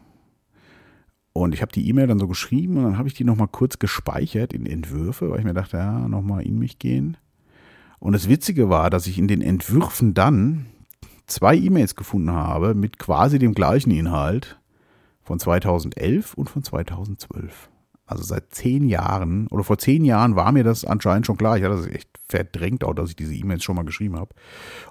Und 1.42 1.54
ich 1.54 1.60
habe 1.60 1.72
die 1.72 1.88
E-Mail 1.88 2.06
dann 2.06 2.20
so 2.20 2.28
geschrieben 2.28 2.76
und 2.76 2.84
dann 2.84 2.98
habe 2.98 3.08
ich 3.08 3.14
die 3.14 3.24
nochmal 3.24 3.48
kurz 3.48 3.80
gespeichert 3.80 4.52
in 4.52 4.64
Entwürfe, 4.64 5.28
weil 5.28 5.40
ich 5.40 5.44
mir 5.44 5.54
dachte, 5.54 5.76
ja, 5.76 6.08
nochmal 6.08 6.44
in 6.44 6.56
mich 6.56 6.78
gehen. 6.78 7.16
Und 7.98 8.12
das 8.12 8.28
Witzige 8.28 8.70
war, 8.70 8.90
dass 8.90 9.08
ich 9.08 9.18
in 9.18 9.26
den 9.26 9.42
Entwürfen 9.42 10.14
dann 10.14 10.66
zwei 11.26 11.56
E-Mails 11.56 11.96
gefunden 11.96 12.30
habe 12.30 12.74
mit 12.74 13.00
quasi 13.00 13.40
dem 13.40 13.54
gleichen 13.54 13.90
Inhalt 13.90 14.60
von 15.22 15.40
2011 15.40 16.34
und 16.34 16.48
von 16.48 16.62
2012. 16.62 17.70
Also 18.06 18.22
seit 18.22 18.54
zehn 18.54 18.88
Jahren 18.88 19.48
oder 19.48 19.64
vor 19.64 19.78
zehn 19.78 20.04
Jahren 20.04 20.36
war 20.36 20.52
mir 20.52 20.62
das 20.62 20.84
anscheinend 20.84 21.26
schon 21.26 21.38
klar. 21.38 21.56
Ich 21.56 21.64
hatte 21.64 21.76
das 21.76 21.86
echt 21.88 22.10
verdrängt, 22.28 22.84
auch 22.84 22.94
dass 22.94 23.10
ich 23.10 23.16
diese 23.16 23.34
E-Mails 23.34 23.64
schon 23.64 23.74
mal 23.74 23.84
geschrieben 23.84 24.16
habe. 24.16 24.32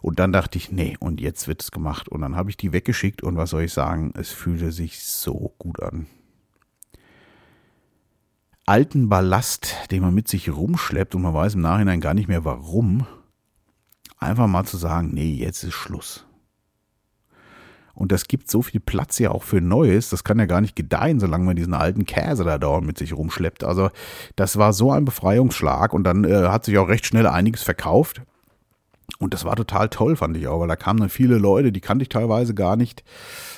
Und 0.01 0.19
dann 0.19 0.33
dachte 0.33 0.57
ich, 0.57 0.69
nee, 0.69 0.97
und 0.99 1.21
jetzt 1.21 1.47
wird 1.47 1.61
es 1.61 1.71
gemacht. 1.71 2.09
Und 2.09 2.19
dann 2.19 2.35
habe 2.35 2.49
ich 2.49 2.57
die 2.57 2.73
weggeschickt 2.73 3.23
und 3.23 3.37
was 3.37 3.51
soll 3.51 3.63
ich 3.63 3.71
sagen, 3.71 4.11
es 4.17 4.31
fühlte 4.31 4.73
sich 4.73 4.99
so 4.99 5.53
gut 5.57 5.81
an. 5.81 6.07
Alten 8.71 9.09
Ballast, 9.09 9.75
den 9.91 10.01
man 10.01 10.13
mit 10.13 10.29
sich 10.29 10.49
rumschleppt 10.49 11.13
und 11.13 11.23
man 11.23 11.33
weiß 11.33 11.55
im 11.55 11.61
Nachhinein 11.61 11.99
gar 11.99 12.13
nicht 12.13 12.29
mehr 12.29 12.45
warum, 12.45 13.05
einfach 14.17 14.47
mal 14.47 14.63
zu 14.63 14.77
sagen, 14.77 15.09
nee, 15.11 15.33
jetzt 15.33 15.65
ist 15.65 15.73
Schluss. 15.73 16.25
Und 17.93 18.13
das 18.13 18.29
gibt 18.29 18.49
so 18.49 18.61
viel 18.61 18.79
Platz 18.79 19.19
ja 19.19 19.31
auch 19.31 19.43
für 19.43 19.59
Neues. 19.59 20.09
Das 20.09 20.23
kann 20.23 20.39
ja 20.39 20.45
gar 20.45 20.61
nicht 20.61 20.77
gedeihen, 20.77 21.19
solange 21.19 21.43
man 21.43 21.57
diesen 21.57 21.73
alten 21.73 22.05
Käse 22.05 22.45
da 22.45 22.57
dauernd 22.57 22.87
mit 22.87 22.97
sich 22.97 23.11
rumschleppt. 23.11 23.65
Also 23.65 23.89
das 24.37 24.55
war 24.55 24.71
so 24.71 24.89
ein 24.93 25.03
Befreiungsschlag 25.03 25.91
und 25.93 26.05
dann 26.05 26.23
äh, 26.23 26.47
hat 26.47 26.63
sich 26.63 26.77
auch 26.77 26.87
recht 26.87 27.05
schnell 27.05 27.27
einiges 27.27 27.63
verkauft. 27.63 28.21
Und 29.21 29.35
das 29.35 29.45
war 29.45 29.55
total 29.55 29.87
toll, 29.89 30.15
fand 30.15 30.35
ich 30.35 30.47
auch, 30.47 30.61
weil 30.61 30.67
da 30.67 30.75
kamen 30.75 30.99
dann 30.99 31.09
viele 31.09 31.37
Leute, 31.37 31.71
die 31.71 31.79
kannte 31.79 32.01
ich 32.01 32.09
teilweise 32.09 32.55
gar 32.55 32.75
nicht, 32.75 33.03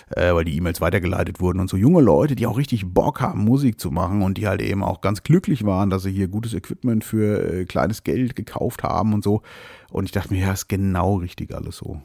äh, 0.09 0.33
weil 0.33 0.43
die 0.43 0.57
E-Mails 0.57 0.81
weitergeleitet 0.81 1.39
wurden 1.39 1.61
und 1.61 1.69
so 1.69 1.77
junge 1.77 2.01
Leute, 2.01 2.35
die 2.35 2.45
auch 2.47 2.57
richtig 2.57 2.85
Bock 2.93 3.21
haben, 3.21 3.45
Musik 3.45 3.79
zu 3.79 3.89
machen 3.89 4.23
und 4.23 4.37
die 4.37 4.45
halt 4.45 4.61
eben 4.61 4.83
auch 4.83 4.99
ganz 4.99 5.23
glücklich 5.23 5.65
waren, 5.65 5.89
dass 5.89 6.03
sie 6.03 6.11
hier 6.11 6.27
gutes 6.27 6.53
Equipment 6.53 7.05
für 7.05 7.61
äh, 7.61 7.65
kleines 7.65 8.03
Geld 8.03 8.35
gekauft 8.35 8.83
haben 8.83 9.13
und 9.13 9.23
so. 9.23 9.41
Und 9.89 10.03
ich 10.03 10.11
dachte 10.11 10.33
mir, 10.33 10.41
ja, 10.41 10.51
ist 10.51 10.67
genau 10.67 11.15
richtig 11.15 11.55
alles 11.55 11.77
so. 11.77 12.01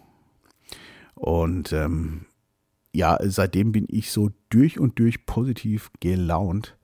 Und 1.16 1.72
ähm, 1.72 2.26
ja, 2.94 3.18
seitdem 3.22 3.72
bin 3.72 3.86
ich 3.88 4.12
so 4.12 4.30
durch 4.50 4.78
und 4.78 5.00
durch 5.00 5.26
positiv 5.26 5.90
gelaunt. 5.98 6.77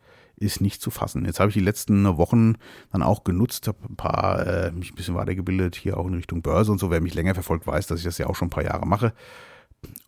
Ist 0.45 0.61
nicht 0.61 0.83
zu 0.83 0.91
fassen. 0.91 1.25
Jetzt 1.25 1.41
habe 1.41 1.49
ich 1.49 1.55
die 1.55 1.61
letzten 1.61 2.19
Wochen 2.19 2.55
dann 2.93 3.03
auch 3.03 3.25
genutzt, 3.25 3.67
habe 3.67 3.79
ein 3.89 3.97
paar, 3.97 4.47
äh, 4.47 4.71
mich 4.73 4.93
ein 4.93 4.95
bisschen 4.95 5.15
weitergebildet, 5.15 5.75
hier 5.75 5.97
auch 5.97 6.07
in 6.07 6.15
Richtung 6.15 6.43
Börse 6.43 6.71
und 6.71 6.79
so. 6.79 6.91
Wer 6.91 7.01
mich 7.01 7.15
länger 7.15 7.33
verfolgt, 7.33 7.67
weiß, 7.67 7.87
dass 7.87 8.01
ich 8.01 8.05
das 8.05 8.19
ja 8.19 8.27
auch 8.27 8.37
schon 8.37 8.49
ein 8.49 8.51
paar 8.51 8.65
Jahre 8.65 8.87
mache. 8.87 9.15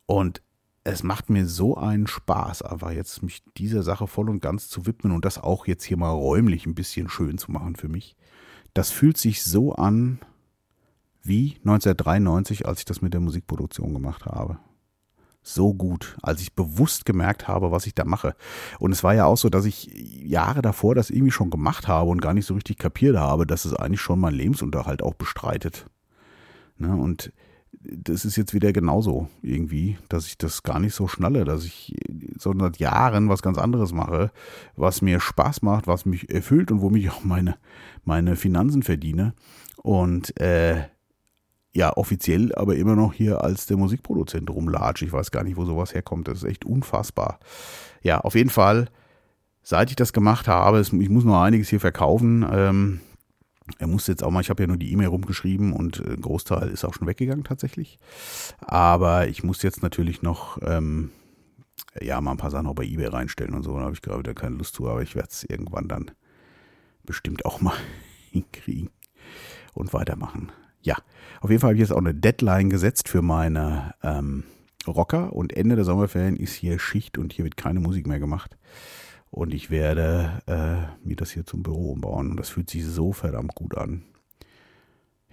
Und 0.04 0.42
es 0.84 1.02
macht 1.02 1.30
mir 1.30 1.46
so 1.46 1.76
einen 1.76 2.06
Spaß, 2.06 2.62
einfach 2.62 2.90
jetzt 2.90 3.22
mich 3.22 3.42
dieser 3.56 3.82
Sache 3.82 4.06
voll 4.06 4.28
und 4.28 4.40
ganz 4.40 4.68
zu 4.68 4.84
widmen 4.84 5.12
und 5.12 5.24
das 5.24 5.38
auch 5.38 5.66
jetzt 5.66 5.84
hier 5.84 5.96
mal 5.96 6.10
räumlich 6.10 6.66
ein 6.66 6.74
bisschen 6.74 7.08
schön 7.08 7.38
zu 7.38 7.50
machen 7.50 7.76
für 7.76 7.88
mich. 7.88 8.14
Das 8.74 8.90
fühlt 8.90 9.16
sich 9.16 9.42
so 9.42 9.72
an, 9.72 10.20
wie 11.22 11.56
1993, 11.64 12.68
als 12.68 12.80
ich 12.80 12.84
das 12.84 13.00
mit 13.00 13.14
der 13.14 13.20
Musikproduktion 13.20 13.94
gemacht 13.94 14.26
habe. 14.26 14.58
So 15.48 15.74
gut, 15.74 16.16
als 16.22 16.40
ich 16.40 16.54
bewusst 16.54 17.04
gemerkt 17.04 17.46
habe, 17.46 17.70
was 17.70 17.86
ich 17.86 17.94
da 17.94 18.04
mache. 18.04 18.34
Und 18.80 18.90
es 18.90 19.04
war 19.04 19.14
ja 19.14 19.26
auch 19.26 19.36
so, 19.36 19.48
dass 19.48 19.64
ich 19.64 19.88
Jahre 19.94 20.60
davor 20.60 20.96
das 20.96 21.08
irgendwie 21.08 21.30
schon 21.30 21.50
gemacht 21.50 21.86
habe 21.86 22.10
und 22.10 22.20
gar 22.20 22.34
nicht 22.34 22.46
so 22.46 22.54
richtig 22.54 22.78
kapiert 22.78 23.16
habe, 23.16 23.46
dass 23.46 23.64
es 23.64 23.72
eigentlich 23.72 24.00
schon 24.00 24.18
meinen 24.18 24.34
Lebensunterhalt 24.34 25.04
auch 25.04 25.14
bestreitet. 25.14 25.86
Ne? 26.78 26.96
Und 26.96 27.32
das 27.80 28.24
ist 28.24 28.34
jetzt 28.34 28.54
wieder 28.54 28.72
genauso 28.72 29.28
irgendwie, 29.40 29.98
dass 30.08 30.26
ich 30.26 30.36
das 30.36 30.64
gar 30.64 30.80
nicht 30.80 30.96
so 30.96 31.06
schnalle, 31.06 31.44
dass 31.44 31.64
ich 31.64 31.94
so 32.36 32.52
seit 32.58 32.78
Jahren 32.78 33.28
was 33.28 33.40
ganz 33.40 33.56
anderes 33.56 33.92
mache, 33.92 34.32
was 34.74 35.00
mir 35.00 35.20
Spaß 35.20 35.62
macht, 35.62 35.86
was 35.86 36.06
mich 36.06 36.28
erfüllt 36.28 36.72
und 36.72 36.80
womit 36.80 37.04
ich 37.04 37.10
auch 37.10 37.22
meine, 37.22 37.56
meine 38.04 38.34
Finanzen 38.34 38.82
verdiene. 38.82 39.32
Und 39.76 40.36
äh, 40.40 40.88
ja 41.76 41.96
offiziell 41.96 42.54
aber 42.54 42.76
immer 42.76 42.96
noch 42.96 43.12
hier 43.12 43.44
als 43.44 43.66
der 43.66 43.76
Musikproduzent 43.76 44.48
rumlatsche. 44.48 45.04
Ich 45.04 45.12
weiß 45.12 45.30
gar 45.30 45.44
nicht, 45.44 45.56
wo 45.56 45.64
sowas 45.66 45.94
herkommt. 45.94 46.26
Das 46.26 46.38
ist 46.38 46.44
echt 46.44 46.64
unfassbar. 46.64 47.38
Ja, 48.02 48.20
auf 48.20 48.34
jeden 48.34 48.50
Fall, 48.50 48.88
seit 49.62 49.90
ich 49.90 49.96
das 49.96 50.12
gemacht 50.12 50.48
habe, 50.48 50.80
ich 50.80 50.92
muss 51.10 51.24
noch 51.24 51.42
einiges 51.42 51.68
hier 51.68 51.80
verkaufen. 51.80 52.46
Ähm, 52.50 53.00
er 53.78 53.88
musste 53.88 54.12
jetzt 54.12 54.22
auch 54.22 54.30
mal, 54.30 54.40
ich 54.40 54.48
habe 54.48 54.62
ja 54.62 54.66
nur 54.68 54.78
die 54.78 54.90
E-Mail 54.92 55.08
rumgeschrieben 55.08 55.72
und 55.72 56.00
ein 56.00 56.22
Großteil 56.22 56.68
ist 56.68 56.84
auch 56.84 56.94
schon 56.94 57.08
weggegangen 57.08 57.44
tatsächlich. 57.44 57.98
Aber 58.60 59.28
ich 59.28 59.42
muss 59.44 59.62
jetzt 59.62 59.82
natürlich 59.82 60.22
noch 60.22 60.58
ähm, 60.62 61.10
ja 62.00 62.20
mal 62.20 62.30
ein 62.30 62.36
paar 62.38 62.50
Sachen 62.50 62.68
auch 62.68 62.74
bei 62.74 62.84
eBay 62.84 63.08
reinstellen 63.08 63.54
und 63.54 63.64
so. 63.64 63.76
Da 63.76 63.84
habe 63.84 63.94
ich 63.94 64.02
gerade 64.02 64.20
wieder 64.20 64.34
keine 64.34 64.56
Lust 64.56 64.76
zu, 64.76 64.88
aber 64.88 65.02
ich 65.02 65.14
werde 65.14 65.28
es 65.30 65.44
irgendwann 65.44 65.88
dann 65.88 66.10
bestimmt 67.04 67.44
auch 67.44 67.60
mal 67.60 67.76
hinkriegen 68.30 68.88
und 69.74 69.92
weitermachen. 69.92 70.52
Ja, 70.86 70.96
auf 71.40 71.50
jeden 71.50 71.60
Fall 71.60 71.70
habe 71.70 71.74
ich 71.74 71.80
jetzt 71.80 71.90
auch 71.90 71.98
eine 71.98 72.14
Deadline 72.14 72.70
gesetzt 72.70 73.08
für 73.08 73.20
meine 73.20 73.94
ähm, 74.04 74.44
Rocker 74.86 75.32
und 75.32 75.52
Ende 75.52 75.74
der 75.74 75.84
Sommerferien 75.84 76.36
ist 76.36 76.54
hier 76.54 76.78
Schicht 76.78 77.18
und 77.18 77.32
hier 77.32 77.44
wird 77.44 77.56
keine 77.56 77.80
Musik 77.80 78.06
mehr 78.06 78.20
gemacht. 78.20 78.56
Und 79.30 79.52
ich 79.52 79.68
werde 79.68 80.42
äh, 80.46 81.06
mir 81.06 81.16
das 81.16 81.32
hier 81.32 81.44
zum 81.44 81.64
Büro 81.64 81.90
umbauen 81.90 82.30
und 82.30 82.36
das 82.36 82.50
fühlt 82.50 82.70
sich 82.70 82.86
so 82.86 83.12
verdammt 83.12 83.56
gut 83.56 83.76
an. 83.76 84.04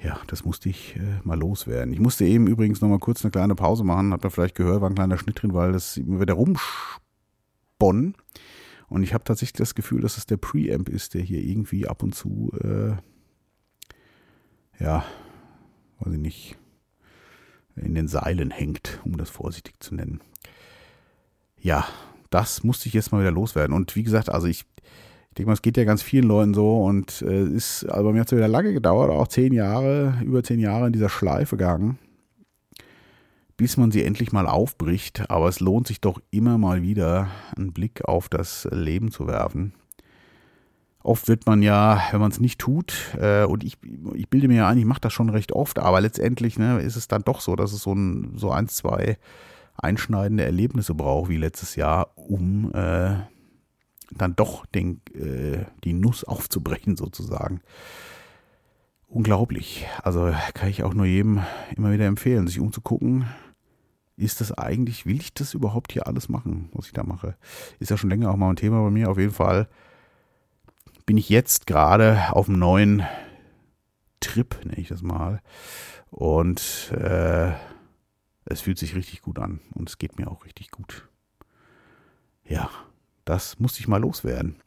Ja, 0.04 0.20
das 0.26 0.44
musste 0.44 0.70
ich 0.70 0.96
äh, 0.96 1.20
mal 1.24 1.38
loswerden. 1.38 1.94
Ich 1.94 2.00
musste 2.00 2.26
eben 2.26 2.48
übrigens 2.48 2.82
noch 2.82 2.90
mal 2.90 2.98
kurz 2.98 3.24
eine 3.24 3.30
kleine 3.32 3.54
Pause 3.54 3.84
machen. 3.84 4.12
Hat 4.12 4.24
man 4.24 4.32
vielleicht 4.32 4.56
gehört, 4.56 4.82
war 4.82 4.90
ein 4.90 4.96
kleiner 4.96 5.20
Schnitt 5.20 5.40
drin, 5.40 5.54
weil 5.54 5.72
das 5.72 5.98
immer 5.98 6.20
wieder 6.20 6.34
rumsponnen. 6.34 8.16
Und 8.88 9.04
ich 9.04 9.14
habe 9.14 9.24
tatsächlich 9.24 9.54
das 9.54 9.76
Gefühl, 9.76 10.02
dass 10.02 10.18
es 10.18 10.26
der 10.26 10.38
Preamp 10.38 10.90
ist, 10.90 11.14
der 11.14 11.22
hier 11.22 11.42
irgendwie 11.42 11.88
ab 11.88 12.02
und 12.02 12.16
zu, 12.16 12.52
äh, 12.60 12.96
ja, 14.84 15.06
weiß 16.04 16.14
ich 16.14 16.20
nicht, 16.20 16.58
in 17.76 17.96
den 17.96 18.08
Seilen 18.08 18.52
hängt, 18.52 19.00
um 19.04 19.18
das 19.18 19.30
vorsichtig 19.30 19.76
zu 19.80 19.96
nennen. 19.96 20.22
Ja, 21.60 21.88
das 22.30 22.64
musste 22.64 22.88
ich 22.88 22.94
jetzt 22.94 23.12
mal 23.12 23.22
wieder 23.22 23.32
loswerden. 23.32 23.76
Und 23.76 23.96
wie 23.96 24.04
gesagt, 24.04 24.30
also 24.30 24.48
ich, 24.48 24.66
ich 25.30 25.36
denke 25.36 25.48
mal, 25.48 25.54
es 25.54 25.62
geht 25.62 25.78
ja 25.78 25.84
ganz 25.84 26.02
vielen 26.02 26.28
Leuten 26.28 26.54
so 26.54 26.84
und 26.84 27.22
äh, 27.22 27.44
ist, 27.44 27.86
also 27.86 28.06
bei 28.06 28.14
mir 28.14 28.22
hat 28.22 28.32
es 28.32 28.38
wieder 28.38 28.48
lange 28.48 28.74
gedauert, 28.74 29.10
auch 29.10 29.28
zehn 29.28 29.54
Jahre, 29.54 30.16
über 30.24 30.44
zehn 30.44 30.60
Jahre 30.60 30.88
in 30.88 30.94
dieser 30.94 31.10
Schleife 31.10 31.58
gegangen, 31.58 31.98
bis 33.56 33.78
man 33.78 33.92
sie 33.92 34.04
endlich 34.04 34.32
mal 34.32 34.48
aufbricht. 34.48 35.30
Aber 35.30 35.48
es 35.48 35.60
lohnt 35.60 35.88
sich 35.88 36.02
doch 36.02 36.22
immer 36.32 36.58
mal 36.58 36.82
wieder, 36.82 37.30
einen 37.56 37.72
Blick 37.72 38.06
auf 38.06 38.30
das 38.30 38.68
Leben 38.72 39.12
zu 39.12 39.28
werfen. 39.28 39.74
Oft 41.04 41.28
wird 41.28 41.46
man 41.46 41.62
ja, 41.62 42.02
wenn 42.12 42.22
man 42.22 42.32
es 42.32 42.40
nicht 42.40 42.60
tut, 42.60 42.94
äh, 43.20 43.44
und 43.44 43.66
ich, 43.66 43.78
ich 44.14 44.30
bilde 44.30 44.48
mir 44.48 44.56
ja 44.56 44.68
ein, 44.70 44.78
ich 44.78 44.86
mache 44.86 45.02
das 45.02 45.12
schon 45.12 45.30
recht 45.30 45.52
oft, 45.52 45.78
aber 45.78 46.00
letztendlich 46.00 46.58
ne, 46.58 46.80
ist 46.80 46.96
es 46.96 47.10
dann 47.10 47.24
doch 47.24 47.42
so, 47.42 47.58
dass 47.58 47.74
es 47.74 47.82
so 47.82 47.94
ein, 47.94 48.38
so 48.38 48.52
ein, 48.52 48.70
zwei 48.70 49.18
einschneidende 49.76 50.46
Erlebnisse 50.46 50.96
braucht, 50.96 51.30
wie 51.30 51.36
letztes 51.36 51.76
Jahr, 51.76 52.12
um 52.16 52.74
äh, 52.74 53.16
dann 54.12 54.36
doch 54.38 54.66
den, 54.68 55.02
äh, 55.14 55.66
die 55.84 55.92
Nuss 55.92 56.24
aufzubrechen, 56.24 56.96
sozusagen. 56.96 57.60
Unglaublich. 59.08 59.86
Also 60.02 60.34
kann 60.54 60.70
ich 60.70 60.84
auch 60.84 60.94
nur 60.94 61.06
jedem 61.06 61.42
immer 61.76 61.92
wieder 61.92 62.06
empfehlen, 62.06 62.48
sich 62.48 62.62
umzugucken. 62.62 63.26
Ist 64.16 64.40
das 64.40 64.54
eigentlich, 64.54 65.06
will 65.06 65.18
ich 65.18 65.34
das 65.34 65.54
überhaupt 65.54 65.92
hier 65.92 66.08
alles 66.08 66.30
machen, 66.30 66.70
was 66.72 66.86
ich 66.86 66.94
da 66.94 67.04
mache? 67.04 67.36
Ist 67.80 67.92
ja 67.92 67.98
schon 67.98 68.10
länger 68.10 68.32
auch 68.32 68.38
mal 68.38 68.52
ein 68.52 68.56
Thema 68.56 68.82
bei 68.82 68.90
mir, 68.90 69.10
auf 69.10 69.18
jeden 69.18 69.34
Fall 69.34 69.68
bin 71.06 71.18
ich 71.18 71.30
jetzt 71.30 71.68
gerade 71.68 72.32
auf 72.32 72.48
einem 72.48 72.60
neuen 72.60 73.04
Trip, 74.20 74.56
nenne 74.64 74.78
ich 74.78 74.88
das 74.88 75.02
mal. 75.02 75.42
Und 76.10 76.92
äh, 76.98 77.52
es 78.46 78.62
fühlt 78.62 78.78
sich 78.78 78.96
richtig 78.96 79.22
gut 79.22 79.40
an 79.40 79.60
und 79.74 79.90
es 79.90 79.98
geht 79.98 80.18
mir 80.20 80.30
auch 80.30 80.46
richtig 80.46 80.72
gut. 80.72 81.08
Ja, 82.46 82.70
das 83.26 83.60
musste 83.60 83.80
ich 83.80 83.88
mal 83.88 84.02
loswerden. 84.02 84.58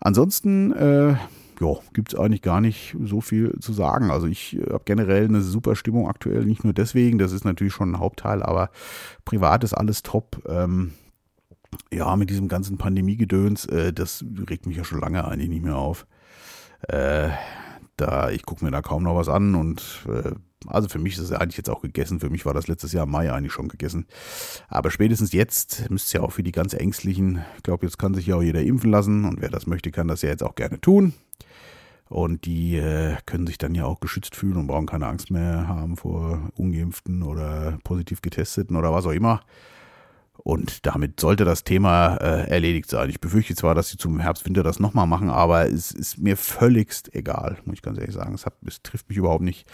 Ansonsten 0.00 0.72
äh, 0.72 1.16
ja, 1.60 1.74
gibt 1.92 2.12
es 2.12 2.18
eigentlich 2.18 2.42
gar 2.42 2.60
nicht 2.60 2.96
so 3.02 3.20
viel 3.20 3.58
zu 3.60 3.72
sagen. 3.72 4.10
Also 4.10 4.26
ich 4.26 4.58
habe 4.68 4.82
generell 4.84 5.24
eine 5.24 5.40
super 5.40 5.76
Stimmung 5.76 6.08
aktuell, 6.08 6.44
nicht 6.44 6.64
nur 6.64 6.72
deswegen, 6.72 7.18
das 7.18 7.32
ist 7.32 7.44
natürlich 7.44 7.72
schon 7.72 7.92
ein 7.92 8.00
Hauptteil, 8.00 8.42
aber 8.42 8.70
privat 9.24 9.64
ist 9.64 9.74
alles 9.74 10.02
top. 10.02 10.42
Ähm, 10.46 10.92
ja, 11.92 12.16
mit 12.16 12.30
diesem 12.30 12.48
ganzen 12.48 12.78
Pandemiegedöns, 12.78 13.66
äh, 13.66 13.92
das 13.92 14.24
regt 14.48 14.66
mich 14.66 14.76
ja 14.76 14.84
schon 14.84 15.00
lange 15.00 15.24
eigentlich 15.24 15.48
nicht 15.48 15.64
mehr 15.64 15.76
auf. 15.76 16.06
Äh, 16.88 17.30
da, 17.96 18.30
ich 18.30 18.44
gucke 18.44 18.64
mir 18.64 18.70
da 18.70 18.82
kaum 18.82 19.04
noch 19.04 19.16
was 19.16 19.28
an 19.28 19.54
und 19.54 20.04
äh, 20.08 20.32
also 20.66 20.88
für 20.88 20.98
mich 20.98 21.14
ist 21.14 21.20
es 21.20 21.32
eigentlich 21.32 21.58
jetzt 21.58 21.70
auch 21.70 21.82
gegessen. 21.82 22.20
Für 22.20 22.30
mich 22.30 22.46
war 22.46 22.54
das 22.54 22.68
letztes 22.68 22.92
Jahr 22.92 23.04
im 23.04 23.10
Mai 23.10 23.32
eigentlich 23.32 23.52
schon 23.52 23.68
gegessen. 23.68 24.06
Aber 24.68 24.90
spätestens 24.90 25.32
jetzt 25.32 25.90
müsste 25.90 26.06
es 26.06 26.12
ja 26.14 26.20
auch 26.22 26.32
für 26.32 26.42
die 26.42 26.52
ganz 26.52 26.74
Ängstlichen, 26.74 27.44
ich 27.56 27.62
glaube, 27.62 27.84
jetzt 27.86 27.98
kann 27.98 28.14
sich 28.14 28.26
ja 28.26 28.36
auch 28.36 28.42
jeder 28.42 28.62
impfen 28.62 28.90
lassen 28.90 29.24
und 29.24 29.40
wer 29.40 29.50
das 29.50 29.66
möchte, 29.66 29.90
kann 29.90 30.08
das 30.08 30.22
ja 30.22 30.30
jetzt 30.30 30.42
auch 30.42 30.54
gerne 30.54 30.80
tun. 30.80 31.14
Und 32.08 32.44
die 32.44 32.76
äh, 32.76 33.16
können 33.26 33.46
sich 33.46 33.58
dann 33.58 33.74
ja 33.74 33.86
auch 33.86 34.00
geschützt 34.00 34.36
fühlen 34.36 34.56
und 34.56 34.66
brauchen 34.66 34.86
keine 34.86 35.06
Angst 35.06 35.30
mehr 35.30 35.68
haben 35.68 35.96
vor 35.96 36.50
Ungeimpften 36.54 37.22
oder 37.22 37.78
positiv 37.82 38.20
Getesteten 38.22 38.76
oder 38.76 38.92
was 38.92 39.06
auch 39.06 39.12
immer. 39.12 39.40
Und 40.42 40.84
damit 40.84 41.20
sollte 41.20 41.44
das 41.44 41.64
Thema 41.64 42.16
äh, 42.16 42.48
erledigt 42.50 42.90
sein. 42.90 43.08
Ich 43.08 43.20
befürchte 43.20 43.54
zwar, 43.54 43.74
dass 43.74 43.88
sie 43.88 43.96
zum 43.96 44.20
Herbst, 44.20 44.44
Winter 44.44 44.62
das 44.62 44.80
nochmal 44.80 45.06
machen, 45.06 45.30
aber 45.30 45.66
es 45.66 45.92
ist 45.92 46.18
mir 46.18 46.36
völligst 46.36 47.14
egal, 47.14 47.58
muss 47.64 47.74
ich 47.74 47.82
ganz 47.82 47.98
ehrlich 47.98 48.14
sagen. 48.14 48.34
Es, 48.34 48.44
hat, 48.44 48.54
es 48.66 48.82
trifft 48.82 49.08
mich 49.08 49.18
überhaupt 49.18 49.44
nicht. 49.44 49.66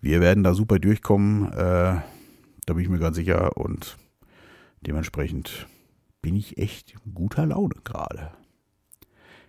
Wir 0.00 0.20
werden 0.20 0.44
da 0.44 0.54
super 0.54 0.78
durchkommen, 0.78 1.52
äh, 1.52 1.96
da 2.66 2.72
bin 2.72 2.78
ich 2.78 2.88
mir 2.88 2.98
ganz 2.98 3.16
sicher 3.16 3.56
und 3.56 3.96
dementsprechend 4.80 5.66
bin 6.22 6.36
ich 6.36 6.56
echt 6.56 6.94
guter 7.12 7.44
Laune 7.44 7.74
gerade. 7.84 8.30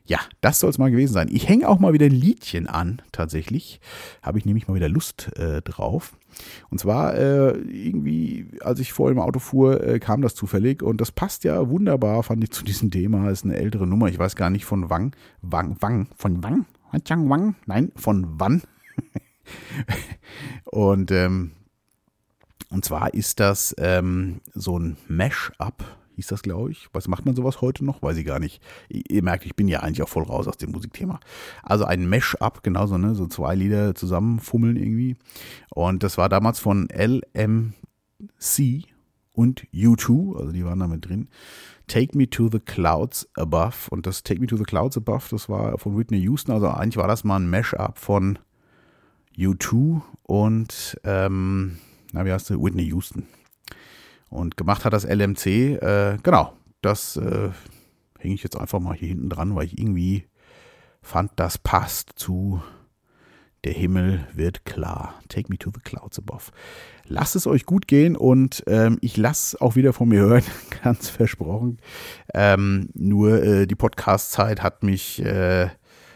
Ja, 0.07 0.19
das 0.41 0.59
soll 0.59 0.69
es 0.69 0.77
mal 0.77 0.91
gewesen 0.91 1.13
sein. 1.13 1.29
Ich 1.31 1.49
hänge 1.49 1.67
auch 1.67 1.79
mal 1.79 1.93
wieder 1.93 2.05
ein 2.05 2.11
Liedchen 2.11 2.67
an, 2.67 3.01
tatsächlich. 3.11 3.79
Habe 4.21 4.37
ich 4.37 4.45
nämlich 4.45 4.67
mal 4.67 4.75
wieder 4.75 4.89
Lust 4.89 5.35
äh, 5.37 5.63
drauf. 5.63 6.13
Und 6.69 6.79
zwar 6.79 7.15
äh, 7.15 7.57
irgendwie, 7.57 8.47
als 8.61 8.79
ich 8.79 8.93
vor 8.93 9.09
im 9.09 9.19
Auto 9.19 9.39
fuhr, 9.39 9.83
äh, 9.83 9.99
kam 9.99 10.21
das 10.21 10.35
zufällig 10.35 10.83
und 10.83 11.01
das 11.01 11.11
passt 11.11 11.43
ja 11.43 11.69
wunderbar, 11.69 12.21
fand 12.21 12.43
ich, 12.43 12.51
zu 12.51 12.63
diesem 12.63 12.91
Thema. 12.91 13.29
Ist 13.31 13.45
eine 13.45 13.55
ältere 13.55 13.87
Nummer, 13.87 14.07
ich 14.07 14.19
weiß 14.19 14.35
gar 14.35 14.51
nicht 14.51 14.65
von 14.65 14.89
Wang, 14.89 15.15
Wang, 15.41 15.77
Wang, 15.79 16.07
von 16.15 16.43
Wang, 16.43 16.65
Wang, 16.91 17.55
nein, 17.65 17.91
von 17.95 18.27
wann. 18.37 18.61
und 20.65 21.11
ähm, 21.11 21.51
und 22.69 22.83
zwar 22.83 23.13
ist 23.13 23.39
das 23.39 23.73
ähm, 23.77 24.41
so 24.53 24.77
ein 24.77 24.97
Mash-up 25.07 25.83
hieß 26.15 26.27
das, 26.27 26.41
glaube 26.41 26.71
ich. 26.71 26.87
Was 26.93 27.07
macht 27.07 27.25
man 27.25 27.35
sowas 27.35 27.61
heute 27.61 27.85
noch? 27.85 28.01
Weiß 28.01 28.17
ich 28.17 28.25
gar 28.25 28.39
nicht. 28.39 28.61
Ihr 28.89 29.23
merkt, 29.23 29.45
ich 29.45 29.55
bin 29.55 29.67
ja 29.67 29.81
eigentlich 29.81 30.01
auch 30.01 30.09
voll 30.09 30.23
raus 30.23 30.47
aus 30.47 30.57
dem 30.57 30.71
Musikthema. 30.71 31.19
Also 31.63 31.85
ein 31.85 32.07
Mesh-Up, 32.07 32.63
genauso, 32.63 32.97
ne? 32.97 33.15
So 33.15 33.27
zwei 33.27 33.55
Lieder 33.55 33.95
zusammenfummeln 33.95 34.77
irgendwie. 34.77 35.17
Und 35.71 36.03
das 36.03 36.17
war 36.17 36.29
damals 36.29 36.59
von 36.59 36.87
LMC 36.89 37.73
und 39.33 39.67
U2, 39.73 40.37
also 40.39 40.51
die 40.51 40.65
waren 40.65 40.79
da 40.79 40.87
mit 40.87 41.07
drin. 41.07 41.27
Take 41.87 42.17
Me 42.17 42.29
to 42.29 42.49
the 42.51 42.59
Clouds 42.59 43.29
Above. 43.35 43.75
Und 43.89 44.07
das 44.07 44.23
Take 44.23 44.39
Me 44.39 44.47
to 44.47 44.57
the 44.57 44.63
Clouds 44.63 44.97
Above, 44.97 45.25
das 45.29 45.49
war 45.49 45.77
von 45.77 45.97
Whitney 45.97 46.19
Houston. 46.21 46.51
Also 46.51 46.69
eigentlich 46.69 46.97
war 46.97 47.07
das 47.07 47.23
mal 47.23 47.37
ein 47.37 47.49
Mesh-Up 47.49 47.99
von 47.99 48.39
U2 49.37 50.01
und, 50.23 50.99
ähm, 51.03 51.77
na, 52.13 52.25
wie 52.25 52.31
heißt 52.31 52.49
du? 52.49 52.63
Whitney 52.63 52.85
Houston. 52.85 53.23
Und 54.35 54.57
gemacht 54.57 54.85
hat 54.85 54.93
das 54.93 55.05
LMC, 55.05 55.45
äh, 55.81 56.17
genau, 56.21 56.53
das 56.81 57.15
äh, 57.17 57.49
hänge 58.19 58.35
ich 58.35 58.43
jetzt 58.43 58.57
einfach 58.57 58.79
mal 58.79 58.93
hier 58.93 59.07
hinten 59.07 59.29
dran, 59.29 59.55
weil 59.55 59.65
ich 59.65 59.79
irgendwie 59.79 60.27
fand, 61.01 61.31
das 61.37 61.57
passt 61.57 62.11
zu 62.15 62.61
Der 63.63 63.73
Himmel 63.73 64.27
wird 64.33 64.65
klar. 64.65 65.15
Take 65.27 65.47
me 65.49 65.57
to 65.57 65.71
the 65.73 65.79
clouds 65.79 66.19
above. 66.19 66.51
Lasst 67.07 67.35
es 67.35 67.47
euch 67.47 67.65
gut 67.65 67.87
gehen 67.87 68.15
und 68.15 68.63
ähm, 68.67 68.99
ich 69.01 69.17
lasse 69.17 69.59
auch 69.59 69.75
wieder 69.75 69.91
von 69.93 70.09
mir 70.09 70.19
hören, 70.19 70.43
ganz 70.83 71.09
versprochen. 71.09 71.79
Ähm, 72.33 72.89
nur 72.93 73.41
äh, 73.41 73.65
die 73.65 73.75
Podcast-Zeit 73.75 74.61
hat 74.61 74.83
mich, 74.83 75.23
äh, 75.23 75.69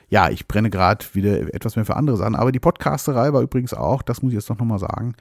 ja, 0.10 0.30
ich 0.30 0.48
brenne 0.48 0.70
gerade 0.70 1.04
wieder 1.14 1.54
etwas 1.54 1.76
mehr 1.76 1.86
für 1.86 1.96
andere 1.96 2.18
Sachen. 2.18 2.36
Aber 2.36 2.52
die 2.52 2.60
Podcasterei 2.60 3.34
war 3.34 3.42
übrigens 3.42 3.74
auch, 3.74 4.04
das 4.04 4.22
muss 4.22 4.32
ich 4.32 4.36
jetzt 4.36 4.50
doch 4.50 4.60
nochmal 4.60 4.80
sagen, 4.80 5.16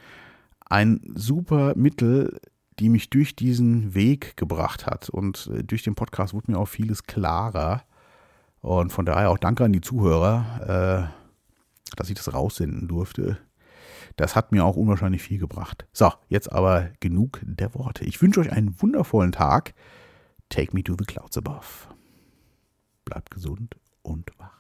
ein 0.68 1.00
super 1.14 1.72
Mittel, 1.76 2.38
die 2.78 2.88
mich 2.88 3.10
durch 3.10 3.36
diesen 3.36 3.94
Weg 3.94 4.36
gebracht 4.36 4.86
hat. 4.86 5.08
Und 5.08 5.50
äh, 5.52 5.64
durch 5.64 5.82
den 5.82 5.94
Podcast 5.94 6.34
wurde 6.34 6.52
mir 6.52 6.58
auch 6.58 6.68
vieles 6.68 7.04
klarer. 7.04 7.82
Und 8.60 8.92
von 8.92 9.06
daher 9.06 9.30
auch 9.30 9.38
danke 9.38 9.64
an 9.64 9.72
die 9.72 9.80
Zuhörer, 9.80 11.10
äh, 11.10 11.96
dass 11.96 12.08
ich 12.08 12.16
das 12.16 12.32
raussenden 12.32 12.88
durfte. 12.88 13.38
Das 14.16 14.34
hat 14.34 14.50
mir 14.52 14.64
auch 14.64 14.76
unwahrscheinlich 14.76 15.22
viel 15.22 15.38
gebracht. 15.38 15.86
So, 15.92 16.12
jetzt 16.28 16.52
aber 16.52 16.90
genug 17.00 17.40
der 17.42 17.74
Worte. 17.74 18.04
Ich 18.04 18.20
wünsche 18.20 18.40
euch 18.40 18.52
einen 18.52 18.80
wundervollen 18.82 19.32
Tag. 19.32 19.74
Take 20.48 20.74
me 20.74 20.82
to 20.82 20.96
the 20.98 21.04
clouds 21.04 21.38
above. 21.38 21.66
Bleibt 23.04 23.30
gesund 23.30 23.76
und 24.02 24.30
wach. 24.38 24.57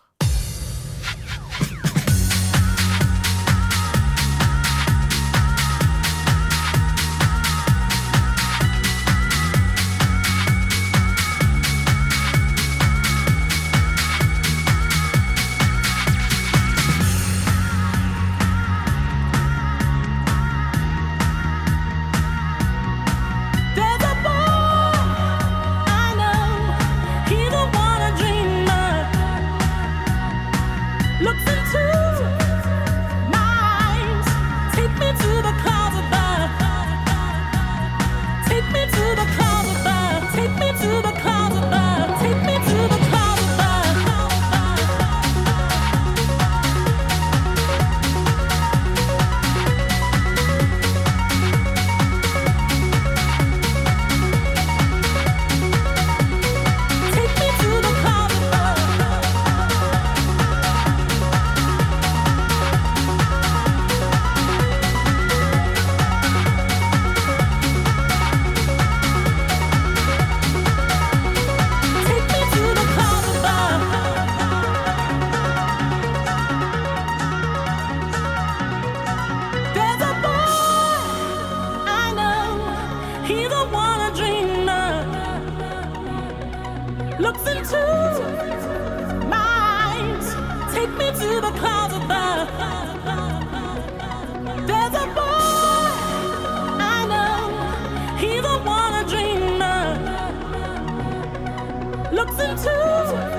looks 102.18 102.40
into 102.40 103.37